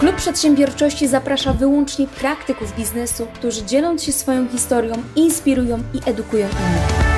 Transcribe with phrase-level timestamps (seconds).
[0.00, 7.10] Klub Przedsiębiorczości zaprasza wyłącznie praktyków biznesu, którzy dzieląc się swoją historią, inspirują i edukują innych.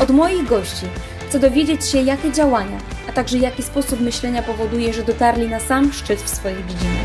[0.00, 0.86] Od moich gości
[1.28, 2.78] chcę dowiedzieć się, jakie działania,
[3.08, 7.04] a także jaki sposób myślenia powoduje, że dotarli na sam szczyt w swojej dziedzinie.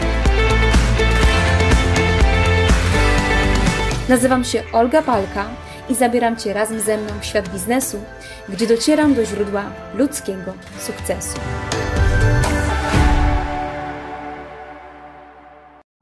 [4.10, 7.98] Nazywam się Olga Palka i zabieram Cię razem ze mną w świat biznesu,
[8.50, 9.64] gdzie docieram do źródła
[9.96, 11.40] ludzkiego sukcesu.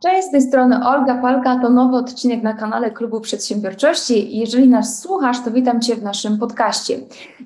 [0.04, 4.38] Cześć, z tej strony Olga Palka, to nowy odcinek na kanale Klubu Przedsiębiorczości.
[4.38, 7.00] Jeżeli nas słuchasz, to witam Cię w naszym podcaście.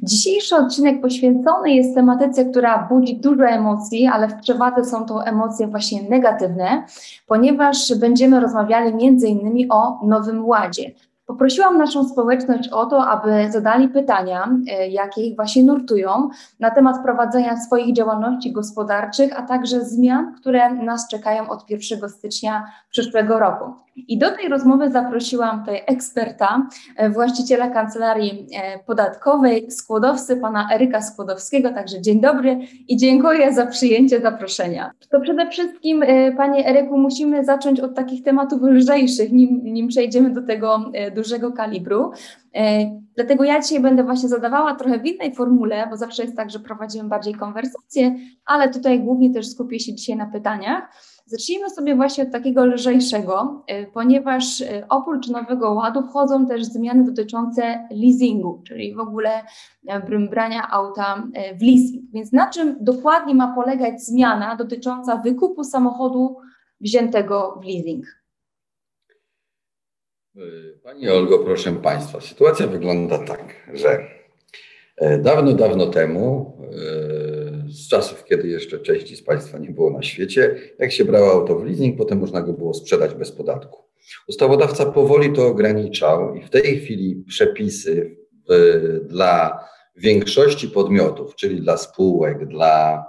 [0.04, 5.68] Dzisiejszy odcinek poświęcony jest tematyce, która budzi dużo emocji, ale w przewadze są to emocje
[5.68, 6.84] właśnie negatywne,
[7.28, 10.92] ponieważ będziemy rozmawiali innymi o Nowym Ładzie.
[11.26, 16.30] Poprosiłam naszą społeczność o to, aby zadali pytania, e, jakie ich właśnie nurtują
[16.60, 22.66] na temat prowadzenia swoich działalności gospodarczych, a także zmian, które nas czekają od 1 stycznia
[22.90, 23.85] przyszłego roku.
[23.96, 31.02] I do tej rozmowy zaprosiłam tutaj eksperta, e, właściciela kancelarii e, podatkowej, składowcy, pana Eryka
[31.02, 31.70] Skłodowskiego.
[31.70, 34.92] Także dzień dobry i dziękuję za przyjęcie zaproszenia.
[35.12, 36.04] To przede wszystkim,
[36.38, 42.12] panie Eryku, musimy zacząć od takich tematów lżejszych, nim, nim przejdziemy do tego dużego kalibru.
[42.56, 46.50] E, dlatego ja dzisiaj będę właśnie zadawała trochę w innej formule, bo zawsze jest tak,
[46.50, 48.16] że prowadzimy bardziej konwersację,
[48.46, 50.90] ale tutaj głównie też skupię się dzisiaj na pytaniach.
[51.28, 57.04] Zacznijmy sobie właśnie od takiego lżejszego, e, ponieważ e, oprócz Nowego Ładu wchodzą też zmiany
[57.04, 59.44] dotyczące leasingu, czyli w ogóle
[60.30, 61.24] brania auta
[61.60, 62.12] w leasing.
[62.14, 66.38] Więc na czym dokładnie ma polegać zmiana dotycząca wykupu samochodu
[66.82, 68.06] wziętego w leasing?
[70.84, 74.08] Pani Olgo, proszę Państwa, sytuacja wygląda tak, że
[74.98, 77.35] e, dawno, dawno temu, e,
[77.76, 81.56] z czasów, kiedy jeszcze części z Państwa nie było na świecie, jak się brało auto
[81.56, 83.84] w leasing, potem można go było sprzedać bez podatku.
[84.28, 88.18] Ustawodawca powoli to ograniczał i w tej chwili przepisy
[89.02, 89.60] dla
[89.96, 93.06] większości podmiotów, czyli dla spółek, dla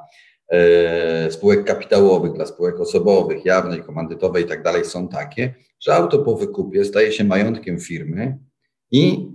[0.48, 6.18] E, spółek kapitałowych, dla spółek osobowych, jawnej, komandytowej i tak dalej są takie, że auto
[6.18, 8.38] po wykupie staje się majątkiem firmy
[8.90, 9.28] i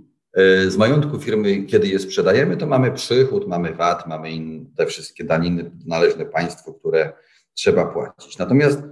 [0.68, 4.28] z majątku firmy, kiedy je sprzedajemy, to mamy przychód, mamy VAT, mamy
[4.76, 7.12] te wszystkie daniny należne państwu, które
[7.54, 8.38] trzeba płacić.
[8.38, 8.82] Natomiast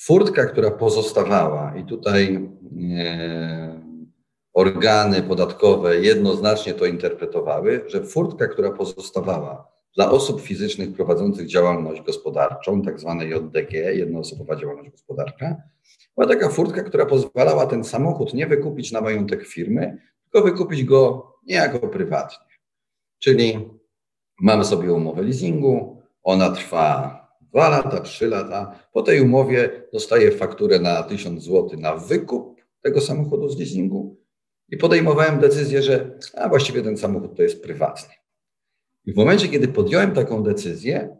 [0.00, 2.48] furtka, która pozostawała, i tutaj
[2.98, 3.80] e,
[4.52, 12.82] organy podatkowe jednoznacznie to interpretowały, że furtka, która pozostawała dla osób fizycznych prowadzących działalność gospodarczą,
[12.82, 15.56] tak zwane JDG, jednoosobowa działalność gospodarcza,
[16.16, 19.98] była taka furtka, która pozwalała ten samochód nie wykupić na majątek firmy,
[20.34, 22.46] tylko wykupić go niejako prywatnie.
[23.18, 23.70] Czyli
[24.40, 28.78] mamy sobie umowę leasingu, ona trwa dwa lata, trzy lata.
[28.92, 34.16] Po tej umowie dostaję fakturę na 1000 zł na wykup tego samochodu z leasingu
[34.68, 38.14] i podejmowałem decyzję, że a właściwie ten samochód to jest prywatny.
[39.06, 41.16] I w momencie, kiedy podjąłem taką decyzję,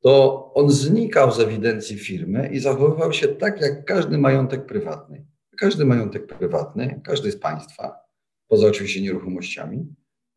[0.00, 5.26] to on znikał z ewidencji firmy i zachowywał się tak, jak każdy majątek prywatny.
[5.58, 8.03] Każdy majątek prywatny, każdy z państwa,
[8.48, 9.86] poza oczywiście nieruchomościami,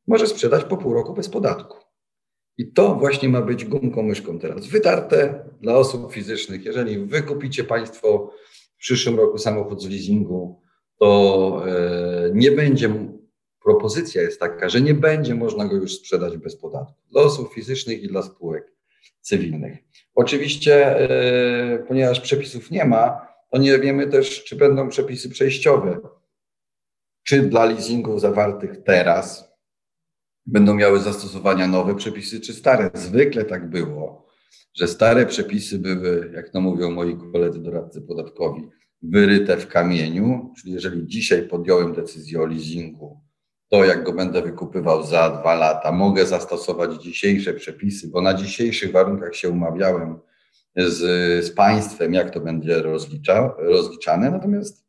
[0.08, 1.78] może sprzedać po pół roku bez podatku.
[2.58, 4.68] I to właśnie ma być gumką myszką teraz.
[4.68, 6.66] Wytarte dla osób fizycznych.
[6.66, 8.34] Jeżeli wykupicie Państwo
[8.76, 10.62] w przyszłym roku samochód z leasingu,
[11.00, 12.90] to e, nie będzie
[13.68, 18.04] propozycja jest taka, że nie będzie można go już sprzedać bez podatku dla osób fizycznych
[18.04, 18.74] i dla spółek
[19.22, 19.78] cywilnych.
[20.16, 20.96] Oczywiście,
[21.72, 26.00] yy, ponieważ przepisów nie ma, to nie wiemy też, czy będą przepisy przejściowe.
[27.28, 29.52] Czy dla leasingów zawartych teraz
[30.46, 32.90] będą miały zastosowania nowe przepisy, czy stare.
[32.94, 34.28] Zwykle tak było,
[34.74, 38.70] że stare przepisy były, jak to mówią moi koledzy doradcy podatkowi,
[39.02, 43.22] wyryte w kamieniu, czyli jeżeli dzisiaj podjąłem decyzję o leasingu,
[43.70, 48.92] to, jak go będę wykupywał za dwa lata, mogę zastosować dzisiejsze przepisy, bo na dzisiejszych
[48.92, 50.20] warunkach się umawiałem
[50.76, 50.98] z,
[51.46, 54.32] z państwem, jak to będzie rozlicza, rozliczane.
[54.32, 54.87] Natomiast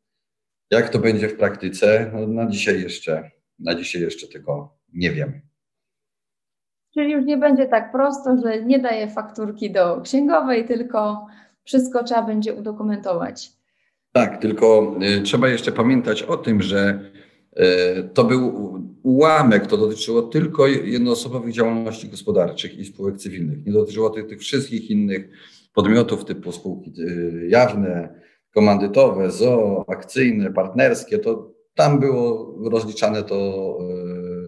[0.71, 5.41] jak to będzie w praktyce, no na dzisiaj jeszcze, na dzisiaj jeszcze tego nie wiemy.
[6.93, 11.27] Czyli już nie będzie tak prosto, że nie daje fakturki do księgowej, tylko
[11.63, 13.51] wszystko trzeba będzie udokumentować.
[14.11, 17.09] Tak, tylko y, trzeba jeszcze pamiętać o tym, że
[17.59, 18.73] E, to był
[19.03, 23.65] ułamek, to dotyczyło tylko jednoosobowych działalności gospodarczych i spółek cywilnych.
[23.65, 25.29] Nie dotyczyło tych, tych wszystkich innych
[25.73, 28.21] podmiotów typu spółki e, jawne,
[28.59, 31.19] komandytowe, ZO, akcyjne, partnerskie.
[31.19, 33.35] To tam było rozliczane to
[33.81, 34.47] e,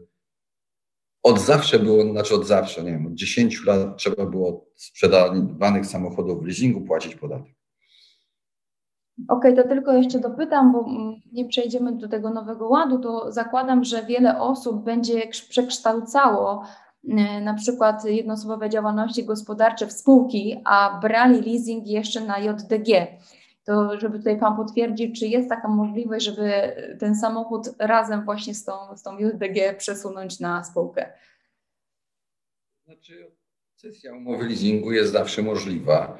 [1.24, 6.44] od zawsze było, znaczy od zawsze, nie wiem, od 10 lat trzeba było sprzedawanych samochodów
[6.44, 7.54] w leasingu płacić podatek.
[9.28, 10.86] Okej, okay, to tylko jeszcze dopytam, bo
[11.32, 16.64] nie przejdziemy do tego nowego ładu, to zakładam, że wiele osób będzie przekształcało
[17.04, 23.08] y, na przykład jednoosobowe działalności gospodarcze w spółki, a brali leasing jeszcze na JDG.
[23.72, 26.52] To żeby tutaj Pan potwierdził, czy jest taka możliwość, żeby
[27.00, 31.14] ten samochód razem właśnie z tą, z tą JDG przesunąć na spółkę?
[32.86, 33.32] Znaczy,
[33.76, 36.18] sesja umowy leasingu jest zawsze możliwa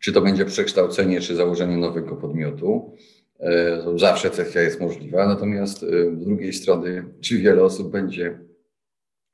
[0.00, 2.96] czy to będzie przekształcenie, czy założenie nowego podmiotu.
[3.40, 8.38] E, zawsze kwestia jest możliwa, natomiast e, z drugiej strony, czy wiele osób będzie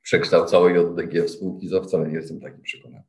[0.07, 3.03] przekształcało JDG w spółki, to wcale nie jestem taki przekonany.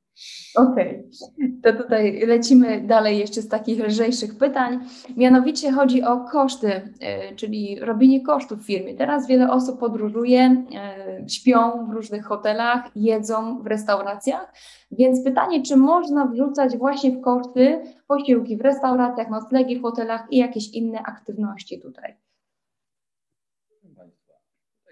[0.56, 1.52] Okej, okay.
[1.62, 4.78] to tutaj lecimy dalej jeszcze z takich lżejszych pytań.
[5.16, 6.68] Mianowicie chodzi o koszty,
[7.00, 8.94] e, czyli robienie kosztów w firmie.
[8.94, 14.52] Teraz wiele osób podróżuje, e, śpią w różnych hotelach, jedzą w restauracjach,
[14.90, 20.36] więc pytanie, czy można wrzucać właśnie w koszty posiłki w restauracjach, noclegi w hotelach i
[20.36, 22.27] jakieś inne aktywności tutaj?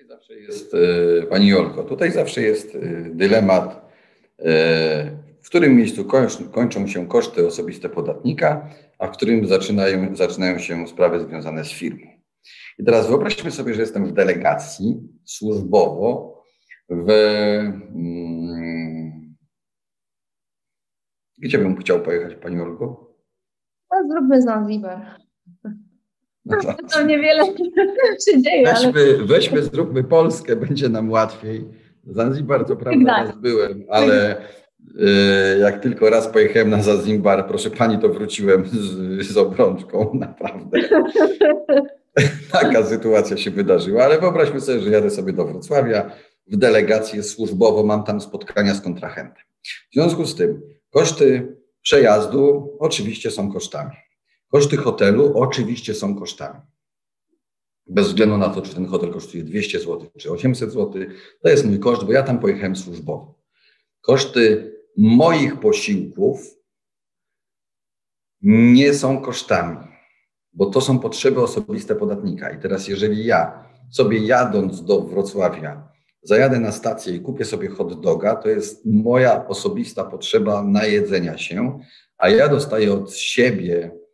[0.09, 2.79] Zawsze jest, e, Pani Jolko, tutaj zawsze jest
[3.11, 3.87] dylemat
[5.47, 6.05] w którym miejscu
[6.53, 8.69] kończą się koszty osobiste podatnika,
[8.99, 12.07] a w którym zaczynają, zaczynają się sprawy związane z firmą.
[12.79, 16.37] I teraz wyobraźmy sobie, że jestem w delegacji służbowo
[16.89, 17.07] w.
[17.93, 19.37] Hmm,
[21.39, 23.15] gdzie bym chciał pojechać, Pani Olgo?
[23.91, 25.17] No, zróbmy Zanzibar.
[26.47, 26.57] No
[26.93, 27.45] to, niewiele
[28.29, 28.65] się dzieje.
[28.65, 29.25] Weźmy, ale...
[29.25, 31.65] weźmy, zróbmy Polskę, będzie nam łatwiej.
[32.07, 37.99] Zanzibar to prawda, raz byłem, ale y, jak tylko raz pojechałem na Zanzibar, proszę pani,
[37.99, 40.79] to wróciłem z, z obrączką, naprawdę.
[42.53, 46.11] Taka sytuacja się wydarzyła, ale wyobraźmy sobie, że jadę sobie do Wrocławia
[46.47, 49.45] w delegację służbowo, mam tam spotkania z kontrahentem.
[49.91, 54.06] W związku z tym koszty przejazdu oczywiście są kosztami.
[54.57, 56.61] Koszty hotelu oczywiście są kosztami
[57.87, 61.03] bez względu na to, czy ten hotel kosztuje 200 zł, czy 800 zł,
[61.43, 63.35] to jest mój koszt, bo ja tam pojechałem służbowo.
[64.01, 66.41] Koszty moich posiłków
[68.43, 69.77] nie są kosztami,
[70.53, 72.51] bo to są potrzeby osobiste podatnika.
[72.51, 75.89] I teraz, jeżeli ja sobie jadąc do Wrocławia,
[76.23, 81.81] zajadę na stację i kupię sobie hot doga, to jest moja osobista potrzeba najedzenia się,
[82.19, 84.06] a ja dostaję od siebie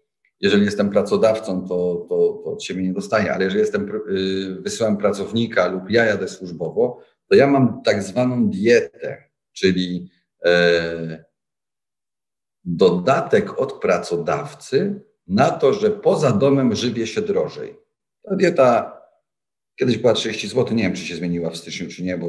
[0.42, 4.96] jeżeli jestem pracodawcą, to, to, to od siebie nie dostaję, ale jeżeli jestem, y, wysyłam
[4.96, 10.10] pracownika lub ja jadę służbowo, to ja mam tak zwaną dietę, czyli
[10.44, 11.24] e,
[12.64, 17.76] dodatek od pracodawcy na to, że poza domem żywię się drożej.
[18.22, 18.98] Ta dieta
[19.78, 22.28] kiedyś była 30 zł, nie wiem, czy się zmieniła w styczniu, czy nie, bo,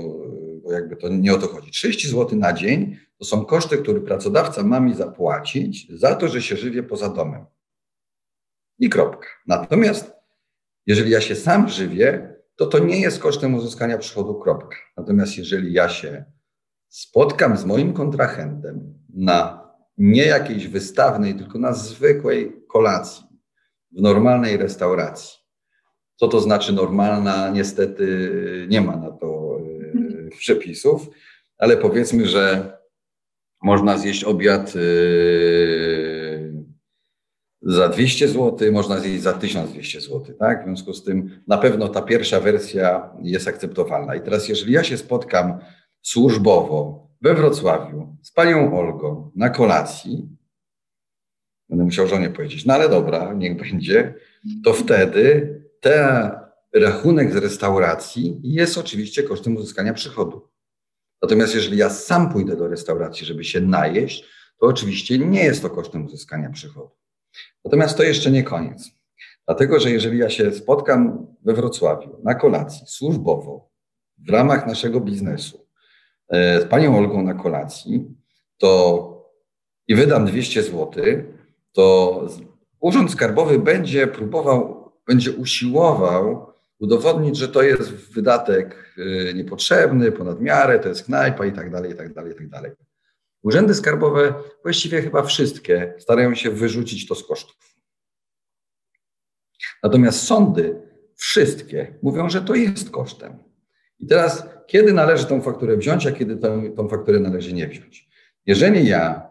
[0.64, 1.72] bo jakby to nie o to chodzi.
[1.72, 6.42] 30 zł na dzień to są koszty, które pracodawca ma mi zapłacić za to, że
[6.42, 7.46] się żywię poza domem
[8.84, 9.28] i kropka.
[9.48, 10.14] Natomiast
[10.86, 14.78] jeżeli ja się sam żywię, to to nie jest kosztem uzyskania przychodu, kropka.
[14.98, 16.26] Natomiast jeżeli ja się
[16.90, 19.64] spotkam z moim kontrahentem na
[19.98, 23.24] nie jakiejś wystawnej, tylko na zwykłej kolacji,
[23.92, 25.40] w normalnej restauracji.
[26.16, 27.50] Co to znaczy normalna?
[27.50, 28.08] Niestety
[28.70, 29.58] nie ma na to
[30.28, 31.10] e, przepisów,
[31.58, 32.74] ale powiedzmy, że
[33.62, 34.80] można zjeść obiad e,
[37.66, 40.62] za 200 zł, można zjeść za 1200 zł, tak?
[40.62, 44.16] W związku z tym na pewno ta pierwsza wersja jest akceptowalna.
[44.16, 45.60] I teraz, jeżeli ja się spotkam
[46.02, 50.30] służbowo we Wrocławiu z panią Olgą na kolacji,
[51.70, 54.14] będę musiał żonie powiedzieć, no ale dobra, niech będzie,
[54.64, 56.32] to wtedy ten
[56.74, 60.50] rachunek z restauracji jest oczywiście kosztem uzyskania przychodu.
[61.22, 64.26] Natomiast jeżeli ja sam pójdę do restauracji, żeby się najeść,
[64.60, 67.03] to oczywiście nie jest to kosztem uzyskania przychodu.
[67.66, 68.92] Natomiast to jeszcze nie koniec.
[69.48, 73.70] Dlatego, że jeżeli ja się spotkam we Wrocławiu na kolacji służbowo
[74.18, 75.68] w ramach naszego biznesu
[76.30, 78.16] e, z panią Olgą na kolacji,
[78.58, 79.10] to
[79.88, 80.92] i wydam 200 zł,
[81.72, 82.28] to
[82.80, 90.80] Urząd Skarbowy będzie próbował, będzie usiłował udowodnić, że to jest wydatek e, niepotrzebny, ponad miarę,
[90.80, 92.72] to jest knajpa i tak dalej, i tak dalej, i tak dalej.
[93.44, 94.34] Urzędy skarbowe,
[94.64, 97.76] właściwie chyba wszystkie, starają się wyrzucić to z kosztów.
[99.84, 100.82] Natomiast sądy,
[101.16, 103.44] wszystkie, mówią, że to jest kosztem.
[104.00, 108.10] I teraz, kiedy należy tą fakturę wziąć, a kiedy tą, tą fakturę należy nie wziąć?
[108.46, 109.30] Jeżeli ja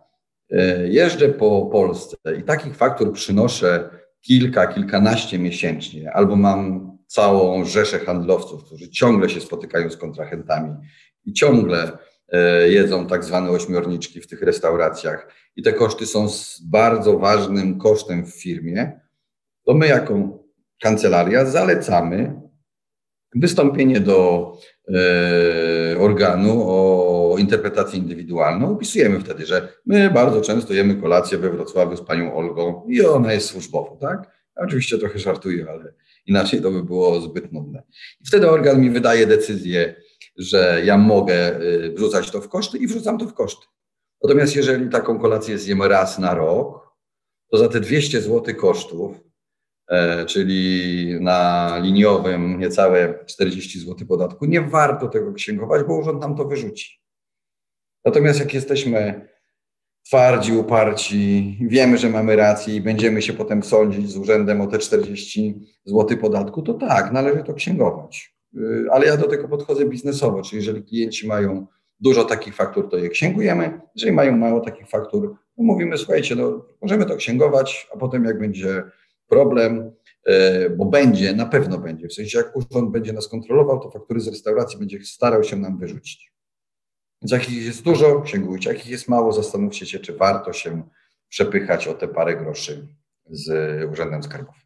[0.51, 3.91] e, jeżdżę po Polsce i takich faktur przynoszę
[4.21, 10.77] kilka, kilkanaście miesięcznie, albo mam całą rzeszę handlowców, którzy ciągle się spotykają z kontrahentami
[11.25, 11.99] i ciągle
[12.69, 16.27] jedzą tak zwane ośmiorniczki w tych restauracjach i te koszty są
[16.65, 19.01] bardzo ważnym kosztem w firmie,
[19.65, 20.43] to my jako
[20.83, 22.43] kancelaria zalecamy
[23.35, 24.53] wystąpienie do
[24.89, 28.73] e, organu o interpretację indywidualną.
[28.73, 33.33] Opisujemy wtedy, że my bardzo często jemy kolację we Wrocławiu z panią Olgą i ona
[33.33, 34.43] jest służbowo, tak?
[34.57, 35.93] Oczywiście trochę żartuję, ale
[36.27, 37.83] inaczej to by było zbyt nudne.
[38.21, 39.95] I wtedy organ mi wydaje decyzję,
[40.43, 43.67] że ja mogę y, wrzucać to w koszty i wrzucam to w koszty.
[44.23, 46.97] Natomiast jeżeli taką kolację zjemy raz na rok,
[47.51, 49.17] to za te 200 zł kosztów,
[49.89, 56.37] e, czyli na liniowym niecałe 40 zł podatku, nie warto tego księgować, bo urząd nam
[56.37, 57.03] to wyrzuci.
[58.05, 59.29] Natomiast jak jesteśmy
[60.07, 64.79] twardzi, uparci, wiemy, że mamy rację i będziemy się potem sądzić z urzędem o te
[64.79, 68.32] 40 zł podatku, to tak, należy to księgować.
[68.57, 71.67] Y, ale ja do tego podchodzę biznesowo, czyli jeżeli klienci mają
[72.01, 73.81] dużo takich faktur, to je księgujemy.
[73.95, 78.83] Jeżeli mają mało takich faktur, mówimy, słuchajcie, no, możemy to księgować, a potem jak będzie
[79.29, 79.93] problem,
[80.29, 84.21] y, bo będzie, na pewno będzie, w sensie jak urząd będzie nas kontrolował, to faktury
[84.21, 86.33] z restauracji będzie starał się nam wyrzucić.
[87.23, 88.73] Więc jak ich jest dużo, księgujcie.
[88.73, 90.83] Jak ich jest mało, zastanówcie się, czy warto się
[91.29, 92.89] przepychać o te parę groszy
[93.31, 93.51] z
[93.93, 94.63] Urzędem Skarbowym.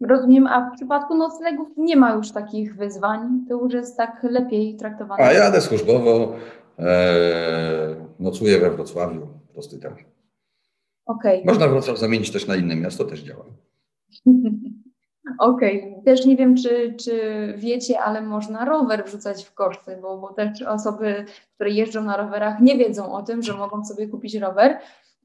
[0.00, 4.76] Rozumiem, a w przypadku noclegów nie ma już takich wyzwań, to już jest tak lepiej
[4.76, 5.24] traktowane.
[5.24, 6.32] A jadę służbowo,
[6.78, 9.98] e, nocuję we Wrocławiu, prosty temat.
[11.06, 11.42] Okay.
[11.44, 13.44] Można Wrocław zamienić też na inne miasto, też działa.
[15.38, 16.02] Okej, okay.
[16.04, 17.20] też nie wiem, czy, czy
[17.56, 21.24] wiecie, ale można rower wrzucać w koszty, bo, bo też osoby,
[21.54, 24.78] które jeżdżą na rowerach, nie wiedzą o tym, że mogą sobie kupić rower.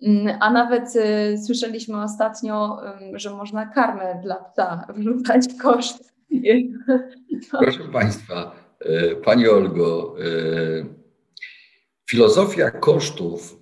[0.03, 2.79] Mm, a nawet y, słyszeliśmy ostatnio,
[3.15, 6.13] y, że można karmę dla psa wrzucać w koszt.
[7.63, 8.55] Proszę Państwa,
[8.86, 10.86] y, Pani Olgo, y,
[12.10, 13.60] filozofia kosztów,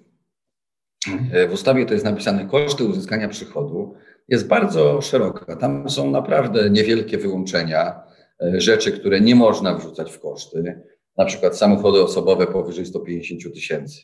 [1.33, 3.95] y, w ustawie to jest napisane koszty uzyskania przychodu,
[4.27, 5.55] jest bardzo szeroka.
[5.55, 8.03] Tam są naprawdę niewielkie wyłączenia,
[8.41, 10.81] e, rzeczy, które nie można wrzucać w koszty,
[11.17, 14.01] na przykład samochody osobowe powyżej 150 tysięcy,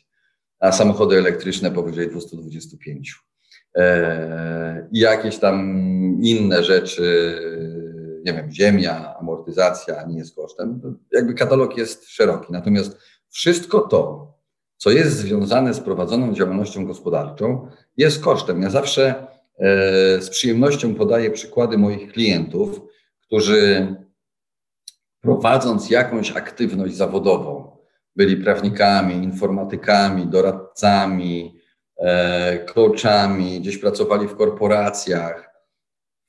[0.60, 3.14] a samochody elektryczne powyżej 225.
[3.76, 5.58] E, I jakieś tam
[6.22, 7.34] inne rzeczy,
[8.24, 10.98] nie wiem, ziemia, amortyzacja nie jest kosztem.
[11.12, 12.52] Jakby katalog jest szeroki.
[12.52, 12.98] Natomiast
[13.30, 14.32] wszystko to,
[14.76, 18.62] co jest związane z prowadzoną działalnością gospodarczą, jest kosztem.
[18.62, 22.80] Ja zawsze E, z przyjemnością podaję przykłady moich klientów,
[23.20, 23.94] którzy
[25.20, 27.77] prowadząc jakąś aktywność zawodową,
[28.18, 31.60] byli prawnikami, informatykami, doradcami,
[31.96, 35.50] e, coachami, gdzieś pracowali w korporacjach,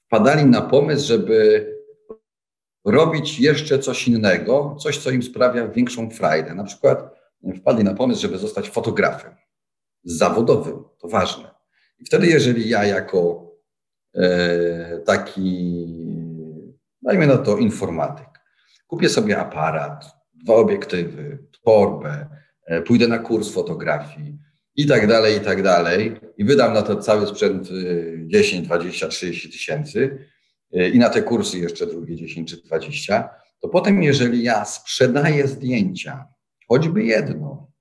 [0.06, 1.66] wpadali na pomysł, żeby
[2.86, 6.54] robić jeszcze coś innego, coś, co im sprawia większą frajdę.
[6.54, 7.16] Na przykład
[7.58, 9.36] wpadli na pomysł, żeby zostać fotografem
[10.04, 11.52] zawodowym, to ważne.
[12.00, 13.52] I wtedy, jeżeli ja jako
[14.16, 15.86] e, taki,
[17.02, 18.28] dajmy na to informatyk,
[18.88, 22.28] kupię sobie aparat, dwa obiektywy, torbę,
[22.66, 24.38] e, pójdę na kurs fotografii
[24.76, 27.70] i tak dalej, i tak dalej, i wydam na to cały sprzęt
[28.26, 30.26] 10, 20, 30 tysięcy
[30.74, 33.30] e, i na te kursy jeszcze drugie 10 czy 20,
[33.62, 36.28] to potem, jeżeli ja sprzedaję zdjęcia,
[36.68, 37.72] choćby jedno,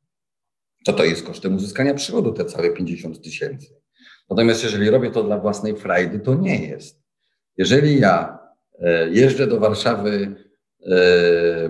[0.85, 3.67] to to jest kosztem uzyskania przychodu te całe 50 tysięcy.
[4.31, 7.03] Natomiast jeżeli robię to dla własnej frajdy, to nie jest.
[7.57, 8.39] Jeżeli ja
[8.81, 10.35] e, jeżdżę do Warszawy,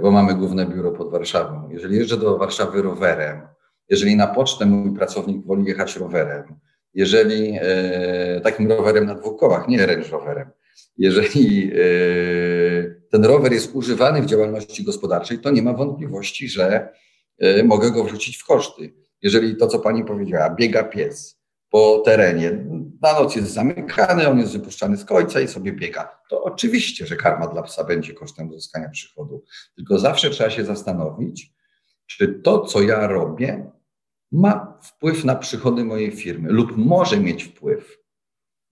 [0.00, 3.40] bo mamy główne biuro pod Warszawą, jeżeli jeżdżę do Warszawy rowerem,
[3.88, 6.44] jeżeli na pocztę mój pracownik woli jechać rowerem,
[6.94, 10.50] jeżeli e, takim rowerem na dwóch kołach, nie range rowerem,
[10.96, 11.72] jeżeli
[13.10, 16.88] ten rower jest używany w działalności gospodarczej, to nie ma wątpliwości, że
[17.64, 18.94] mogę go wrzucić w koszty.
[19.22, 21.37] Jeżeli to, co pani powiedziała, biega pies,
[21.70, 22.64] po terenie.
[23.02, 26.18] Na noc jest zamykany, on jest wypuszczany z końca i sobie biega.
[26.30, 29.44] To oczywiście, że karma dla psa będzie kosztem uzyskania przychodu.
[29.76, 31.52] Tylko zawsze trzeba się zastanowić,
[32.06, 33.70] czy to, co ja robię,
[34.32, 37.98] ma wpływ na przychody mojej firmy lub może mieć wpływ.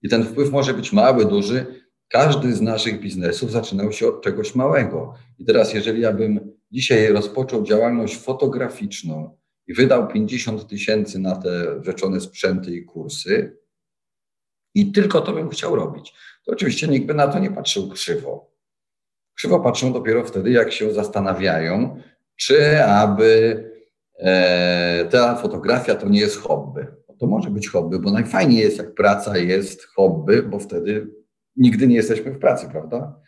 [0.01, 1.65] I ten wpływ może być mały, duży.
[2.07, 5.13] Każdy z naszych biznesów zaczynał się od czegoś małego.
[5.39, 11.83] I teraz, jeżeli ja bym dzisiaj rozpoczął działalność fotograficzną, i wydał 50 tysięcy na te
[11.83, 13.57] rzeczone sprzęty i kursy
[14.75, 16.13] i tylko to bym chciał robić,
[16.45, 18.51] to oczywiście nikt by na to nie patrzył krzywo.
[19.33, 22.01] Krzywo patrzą dopiero wtedy, jak się zastanawiają,
[22.35, 23.63] czy aby
[24.19, 26.85] e, ta fotografia to nie jest hobby.
[27.19, 31.07] To może być hobby, bo najfajniej jest, jak praca jest hobby, bo wtedy
[31.55, 33.21] nigdy nie jesteśmy w pracy, prawda?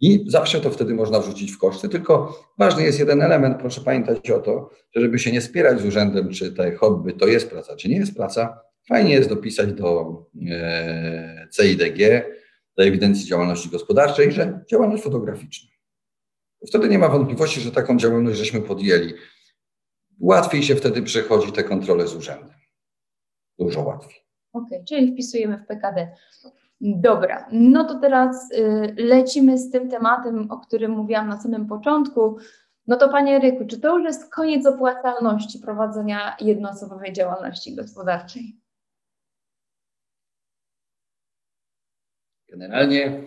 [0.00, 4.30] I zawsze to wtedy można wrzucić w koszty, tylko ważny jest jeden element, proszę pamiętać
[4.30, 7.76] o to, że żeby się nie spierać z urzędem, czy te hobby to jest praca,
[7.76, 11.98] czy nie jest praca, fajnie jest dopisać do e, CIDG,
[12.76, 15.70] do ewidencji działalności gospodarczej, że działalność fotograficzna.
[16.66, 19.14] Wtedy nie ma wątpliwości, że taką działalność żeśmy podjęli.
[20.20, 22.58] Łatwiej się wtedy przechodzi te kontrole z urzędem.
[23.58, 24.20] Dużo łatwiej.
[24.52, 26.08] Okej, okay, czyli wpisujemy w PKD.
[26.80, 32.38] Dobra, no to teraz y, lecimy z tym tematem, o którym mówiłam na samym początku.
[32.86, 38.56] No to Panie Ryku, czy to już jest koniec opłacalności prowadzenia jednoosobowej działalności gospodarczej?
[42.48, 43.22] Generalnie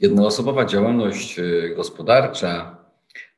[0.00, 2.78] jednoosobowa działalność y, gospodarcza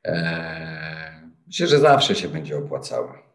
[0.07, 3.30] e, myślę, że zawsze się będzie opłacała.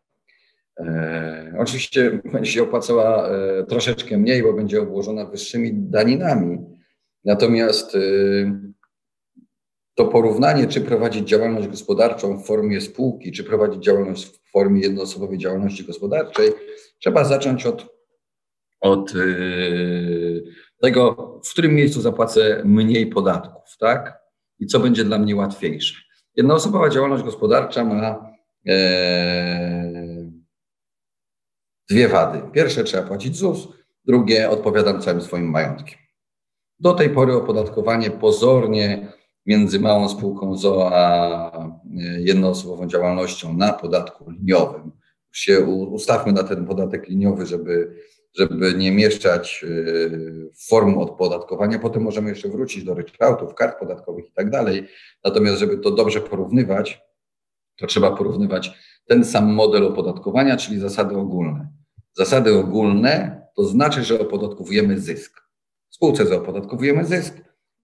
[0.79, 6.58] E, oczywiście będzie się opłacała e, troszeczkę mniej, bo będzie obłożona wyższymi daninami.
[7.25, 8.00] Natomiast e,
[9.96, 15.38] to porównanie, czy prowadzić działalność gospodarczą w formie spółki, czy prowadzić działalność w formie jednoosobowej
[15.38, 16.51] działalności gospodarczej,
[17.00, 17.86] trzeba zacząć od,
[18.82, 19.13] od
[20.82, 21.15] tego,
[21.46, 24.20] w którym miejscu zapłacę mniej podatków, tak?
[24.60, 25.96] I co będzie dla mnie łatwiejsze.
[26.36, 28.36] Jednoosobowa działalność gospodarcza ma
[31.89, 32.42] dwie wady.
[32.51, 33.68] Pierwsze trzeba płacić ZUS,
[34.06, 36.00] drugie odpowiadam całym swoim majątkiem.
[36.80, 39.13] Do tej pory opodatkowanie pozornie
[39.46, 41.72] między małą spółką ZO a e,
[42.22, 44.92] jednoosobową działalnością na podatku liniowym.
[45.32, 47.96] Się ustawmy na ten podatek liniowy, żeby,
[48.38, 50.10] żeby nie mieszczać e,
[50.70, 51.80] form odpodatkowania.
[51.80, 54.88] Potem możemy jeszcze wrócić do ryczałtów, kart podatkowych i tak dalej.
[55.24, 57.01] Natomiast, żeby to dobrze porównywać,
[57.77, 58.72] to trzeba porównywać
[59.06, 61.75] ten sam model opodatkowania, czyli zasady ogólne.
[62.17, 65.41] Zasady ogólne to znaczy, że opodatkowujemy zysk.
[65.89, 67.36] W spółce zaopodatkowujemy zysk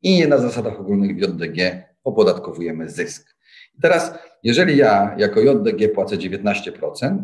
[0.01, 3.35] i na zasadach ogólnych w JDG opodatkowujemy zysk.
[3.77, 7.23] I teraz, jeżeli ja jako JDG płacę 19%,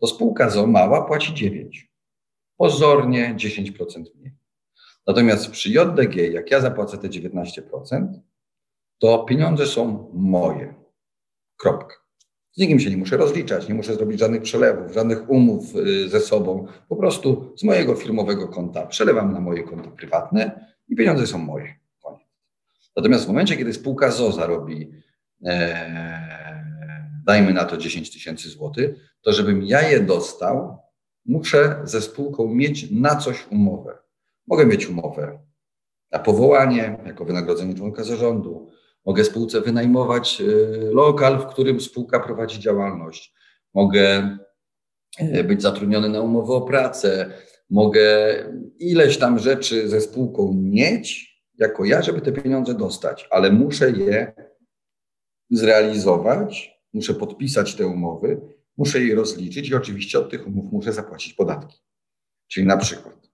[0.00, 1.70] to spółka ZO mała płaci 9%.
[2.56, 4.32] Pozornie 10% mniej.
[5.06, 8.20] Natomiast przy JDG, jak ja zapłacę te 19%,
[8.98, 10.74] to pieniądze są moje.
[11.56, 11.94] Kropka.
[12.52, 16.20] Z nikim się nie muszę rozliczać, nie muszę zrobić żadnych przelewów, żadnych umów y, ze
[16.20, 16.66] sobą.
[16.88, 21.80] Po prostu z mojego firmowego konta przelewam na moje konto prywatne i pieniądze są moje.
[22.96, 24.90] Natomiast w momencie, kiedy spółka ZO zarobi,
[25.44, 26.50] e,
[27.24, 28.90] dajmy na to 10 tysięcy złotych,
[29.22, 30.78] to żebym ja je dostał,
[31.26, 33.98] muszę ze spółką mieć na coś umowę.
[34.46, 35.38] Mogę mieć umowę
[36.12, 38.70] na powołanie, jako wynagrodzenie członka zarządu,
[39.06, 43.34] Mogę spółce wynajmować y, lokal, w którym spółka prowadzi działalność.
[43.74, 44.36] Mogę
[45.20, 47.32] y, być zatrudniony na umowę o pracę.
[47.70, 48.34] Mogę
[48.78, 54.32] ileś tam rzeczy ze spółką mieć jako ja, żeby te pieniądze dostać, ale muszę je
[55.50, 58.40] zrealizować, muszę podpisać te umowy,
[58.76, 61.78] muszę je rozliczyć i oczywiście od tych umów muszę zapłacić podatki.
[62.48, 63.30] Czyli na przykład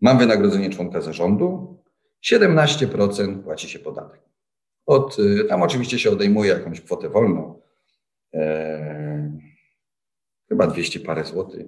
[0.00, 1.78] mam wynagrodzenie członka zarządu,
[2.24, 4.20] 17% płaci się podatek.
[4.86, 7.60] Od, y, tam oczywiście się odejmuje jakąś kwotę wolną,
[8.34, 9.38] e,
[10.48, 11.66] chyba 200 parę złotych,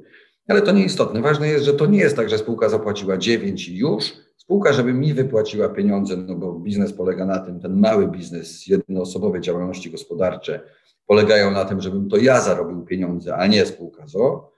[0.48, 1.20] ale to nieistotne.
[1.20, 4.12] Ważne jest, że to nie jest tak, że spółka zapłaciła 9 i już.
[4.36, 9.40] Spółka, żeby mi wypłaciła pieniądze, no bo biznes polega na tym, ten mały biznes, jednoosobowe
[9.40, 10.60] działalności gospodarcze
[11.06, 14.52] polegają na tym, żebym to ja zarobił pieniądze, a nie spółka ZO,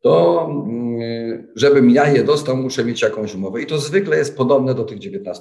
[0.00, 4.74] to mm, żebym ja je dostał, muszę mieć jakąś umowę i to zwykle jest podobne
[4.74, 5.32] do tych 19%.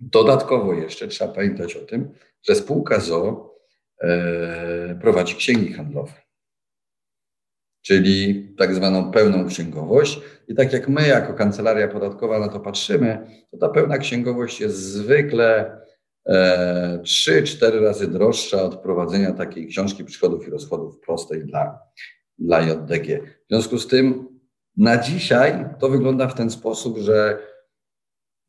[0.00, 2.10] Dodatkowo jeszcze trzeba pamiętać o tym,
[2.48, 3.54] że spółka ZO
[4.02, 6.12] e, prowadzi księgi handlowe,
[7.82, 10.20] czyli tak zwaną pełną księgowość.
[10.48, 14.76] I tak jak my jako kancelaria podatkowa na to patrzymy, to ta pełna księgowość jest
[14.76, 15.80] zwykle
[16.28, 21.78] e, 3-4 razy droższa od prowadzenia takiej książki przychodów i rozchodów prostej dla,
[22.38, 23.20] dla JDG.
[23.20, 24.28] W związku z tym
[24.76, 27.38] na dzisiaj to wygląda w ten sposób, że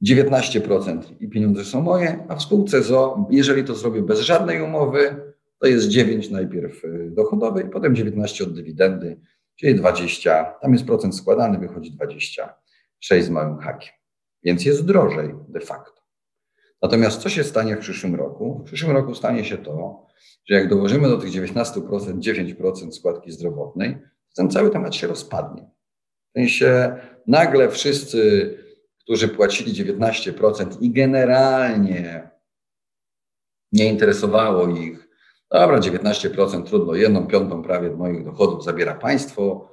[0.06, 5.16] 19% i pieniądze są moje, a w spółce ZO, jeżeli to zrobię bez żadnej umowy,
[5.60, 9.20] to jest 9 najpierw y, dochodowej, potem 19 od dywidendy,
[9.56, 13.94] czyli 20, tam jest procent składany, wychodzi 26 z małym hakiem.
[14.44, 16.02] Więc jest drożej de facto.
[16.82, 18.60] Natomiast co się stanie w przyszłym roku?
[18.60, 20.06] W przyszłym roku stanie się to,
[20.46, 25.70] że jak dołożymy do tych 19% 9% składki zdrowotnej, to ten cały temat się rozpadnie.
[26.30, 26.96] W sensie
[27.28, 28.54] nagle wszyscy
[29.08, 32.30] którzy płacili 19% i generalnie
[33.72, 35.10] nie interesowało ich,
[35.52, 39.70] dobra, 19% trudno, jedną piątą prawie moich dochodów zabiera państwo,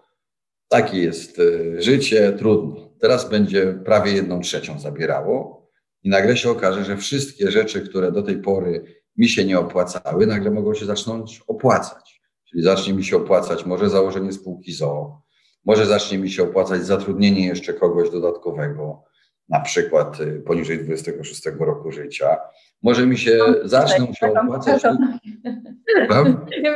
[0.68, 2.90] takie jest e, życie, trudno.
[3.00, 5.68] Teraz będzie prawie jedną trzecią zabierało
[6.02, 10.26] I nagle się okaże, że wszystkie rzeczy, które do tej pory mi się nie opłacały,
[10.26, 12.20] nagle mogą się zacząć opłacać.
[12.44, 15.22] Czyli zacznie mi się opłacać może założenie spółki ZOO,
[15.64, 19.04] może zacznie mi się opłacać zatrudnienie jeszcze kogoś dodatkowego,
[19.48, 22.36] na przykład y, poniżej 26 roku życia.
[22.82, 24.82] Może mi się no, zaczną się opłacać.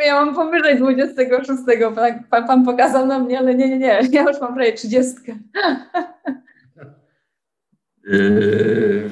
[0.06, 1.62] Ja mam powyżej 26.
[2.30, 4.00] Pan, pan pokazał na mnie, ale nie, nie, nie.
[4.10, 5.14] Ja już mam prawie 30.
[8.12, 9.10] Yy,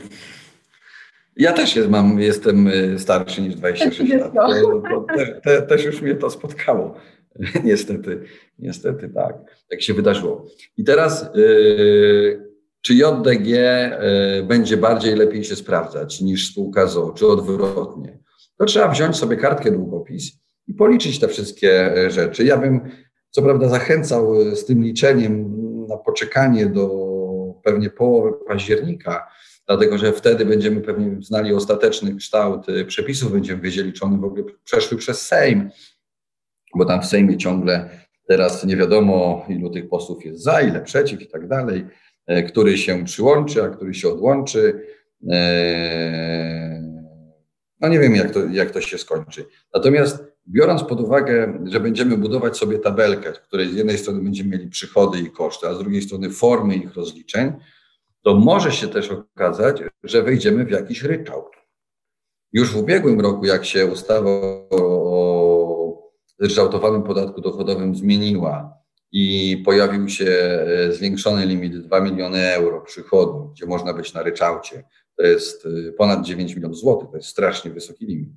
[1.36, 4.34] ja też jest, mam, jestem y, starszy niż 26 lat.
[4.34, 6.94] To, to te, te, też już mnie to spotkało.
[7.64, 8.20] niestety,
[8.58, 9.36] niestety tak.
[9.70, 10.46] Tak się wydarzyło.
[10.76, 12.45] I teraz yy,
[12.86, 18.18] czy JDG yy, będzie bardziej lepiej się sprawdzać niż spółka ZO, czy odwrotnie?
[18.58, 20.32] To trzeba wziąć sobie kartkę długopis
[20.66, 22.44] i policzyć te wszystkie y, rzeczy.
[22.44, 22.80] Ja bym
[23.30, 25.56] co prawda zachęcał y, z tym liczeniem
[25.88, 26.90] na poczekanie do
[27.64, 29.28] pewnie połowy października,
[29.66, 34.44] dlatego że wtedy będziemy pewnie znali ostateczny kształt przepisów, będziemy wiedzieli, czy one w ogóle
[34.64, 35.70] przeszły przez Sejm,
[36.74, 37.90] bo tam w Sejmie ciągle
[38.28, 41.88] teraz nie wiadomo, ilu tych posłów jest za, ile przeciw i tak dalej, e,
[42.48, 44.86] który się przyłączy, a który się odłączy.
[45.30, 46.82] E,
[47.80, 49.44] no nie wiem, jak to, jak to się skończy.
[49.74, 54.50] Natomiast biorąc pod uwagę, że będziemy budować sobie tabelkę, w której z jednej strony będziemy
[54.50, 57.52] mieli przychody i koszty, a z drugiej strony formy ich rozliczeń,
[58.22, 61.56] to może się też okazać, że wejdziemy w jakiś ryczałt.
[62.52, 64.30] Już w ubiegłym roku, jak się ustawa
[64.70, 73.50] o zryczałtowanym podatku dochodowym zmieniła i pojawił się e, zwiększony limit 2 miliony euro przychodu,
[73.54, 74.84] gdzie można być na ryczałcie,
[75.16, 78.30] to jest e, ponad 9 milionów złotych, to jest strasznie wysoki limit.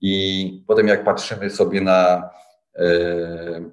[0.00, 2.30] I potem jak patrzymy sobie na
[2.76, 3.70] e,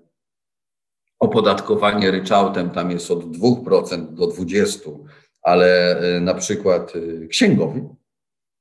[1.20, 5.00] opodatkowanie ryczałtem, tam jest od 2% do 20%,
[5.42, 7.82] ale e, na przykład e, księgowi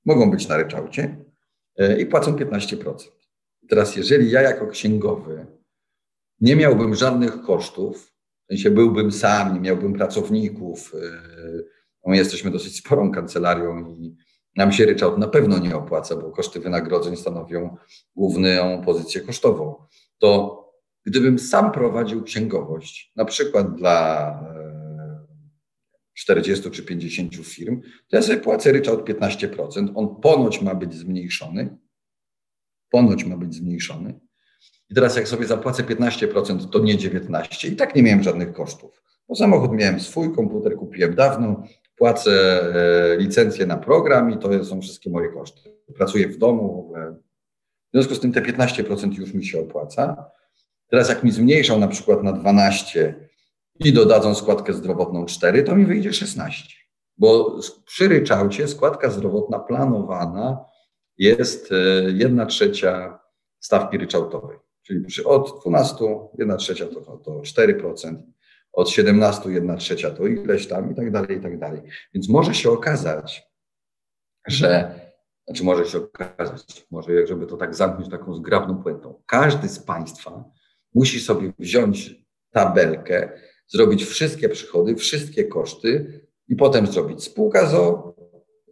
[0.05, 1.17] mogą być na ryczałcie
[1.79, 2.95] e, i płacą 15%.
[3.69, 5.47] Teraz jeżeli ja jako księgowy
[6.41, 8.13] nie miałbym żadnych kosztów,
[8.45, 10.93] w sensie byłbym sam, nie miałbym pracowników,
[12.05, 14.17] no my jesteśmy dosyć sporą kancelarią i
[14.57, 17.77] nam się ryczałt na pewno nie opłaca, bo koszty wynagrodzeń stanowią
[18.17, 19.75] główną pozycję kosztową.
[20.19, 20.61] To
[21.07, 24.41] gdybym sam prowadził księgowość, na przykład dla
[26.15, 29.93] 40 czy 50 firm, to ja sobie płacę ryczałt 15%.
[29.95, 31.79] On ponoć ma być zmniejszony.
[32.91, 34.21] Ponoć ma być zmniejszony.
[34.95, 37.73] Teraz jak sobie zapłacę 15%, to nie 19%.
[37.73, 39.03] I tak nie miałem żadnych kosztów.
[39.29, 41.63] Bo samochód miałem swój, komputer kupiłem dawno,
[41.97, 45.61] płacę e, licencję na program i to są wszystkie moje koszty.
[45.95, 46.93] Pracuję w domu.
[47.93, 50.31] W związku z tym te 15% już mi się opłaca.
[50.89, 53.15] Teraz jak mi zmniejszą na przykład na 12
[53.81, 56.75] i dodadzą składkę zdrowotną 4, to mi wyjdzie 16.
[57.19, 60.65] Bo przy ryczałcie składka zdrowotna planowana
[61.19, 61.71] jest
[62.15, 63.19] 1 e, trzecia
[63.61, 64.64] stawki ryczałtowej.
[64.87, 66.05] Czyli przy od 12
[66.39, 68.17] 1 trzecia to, to 4%,
[68.73, 71.83] od 17 1 trzecia to ileś tam i tak dalej, i tak dalej.
[72.15, 73.43] Więc może się okazać,
[74.49, 75.01] że,
[75.47, 80.45] znaczy może się okazać, może żeby to tak zamknąć taką zgrabną puentą, każdy z Państwa
[80.95, 82.15] musi sobie wziąć
[82.51, 88.15] tabelkę, zrobić wszystkie przychody, wszystkie koszty i potem zrobić spółka ZO,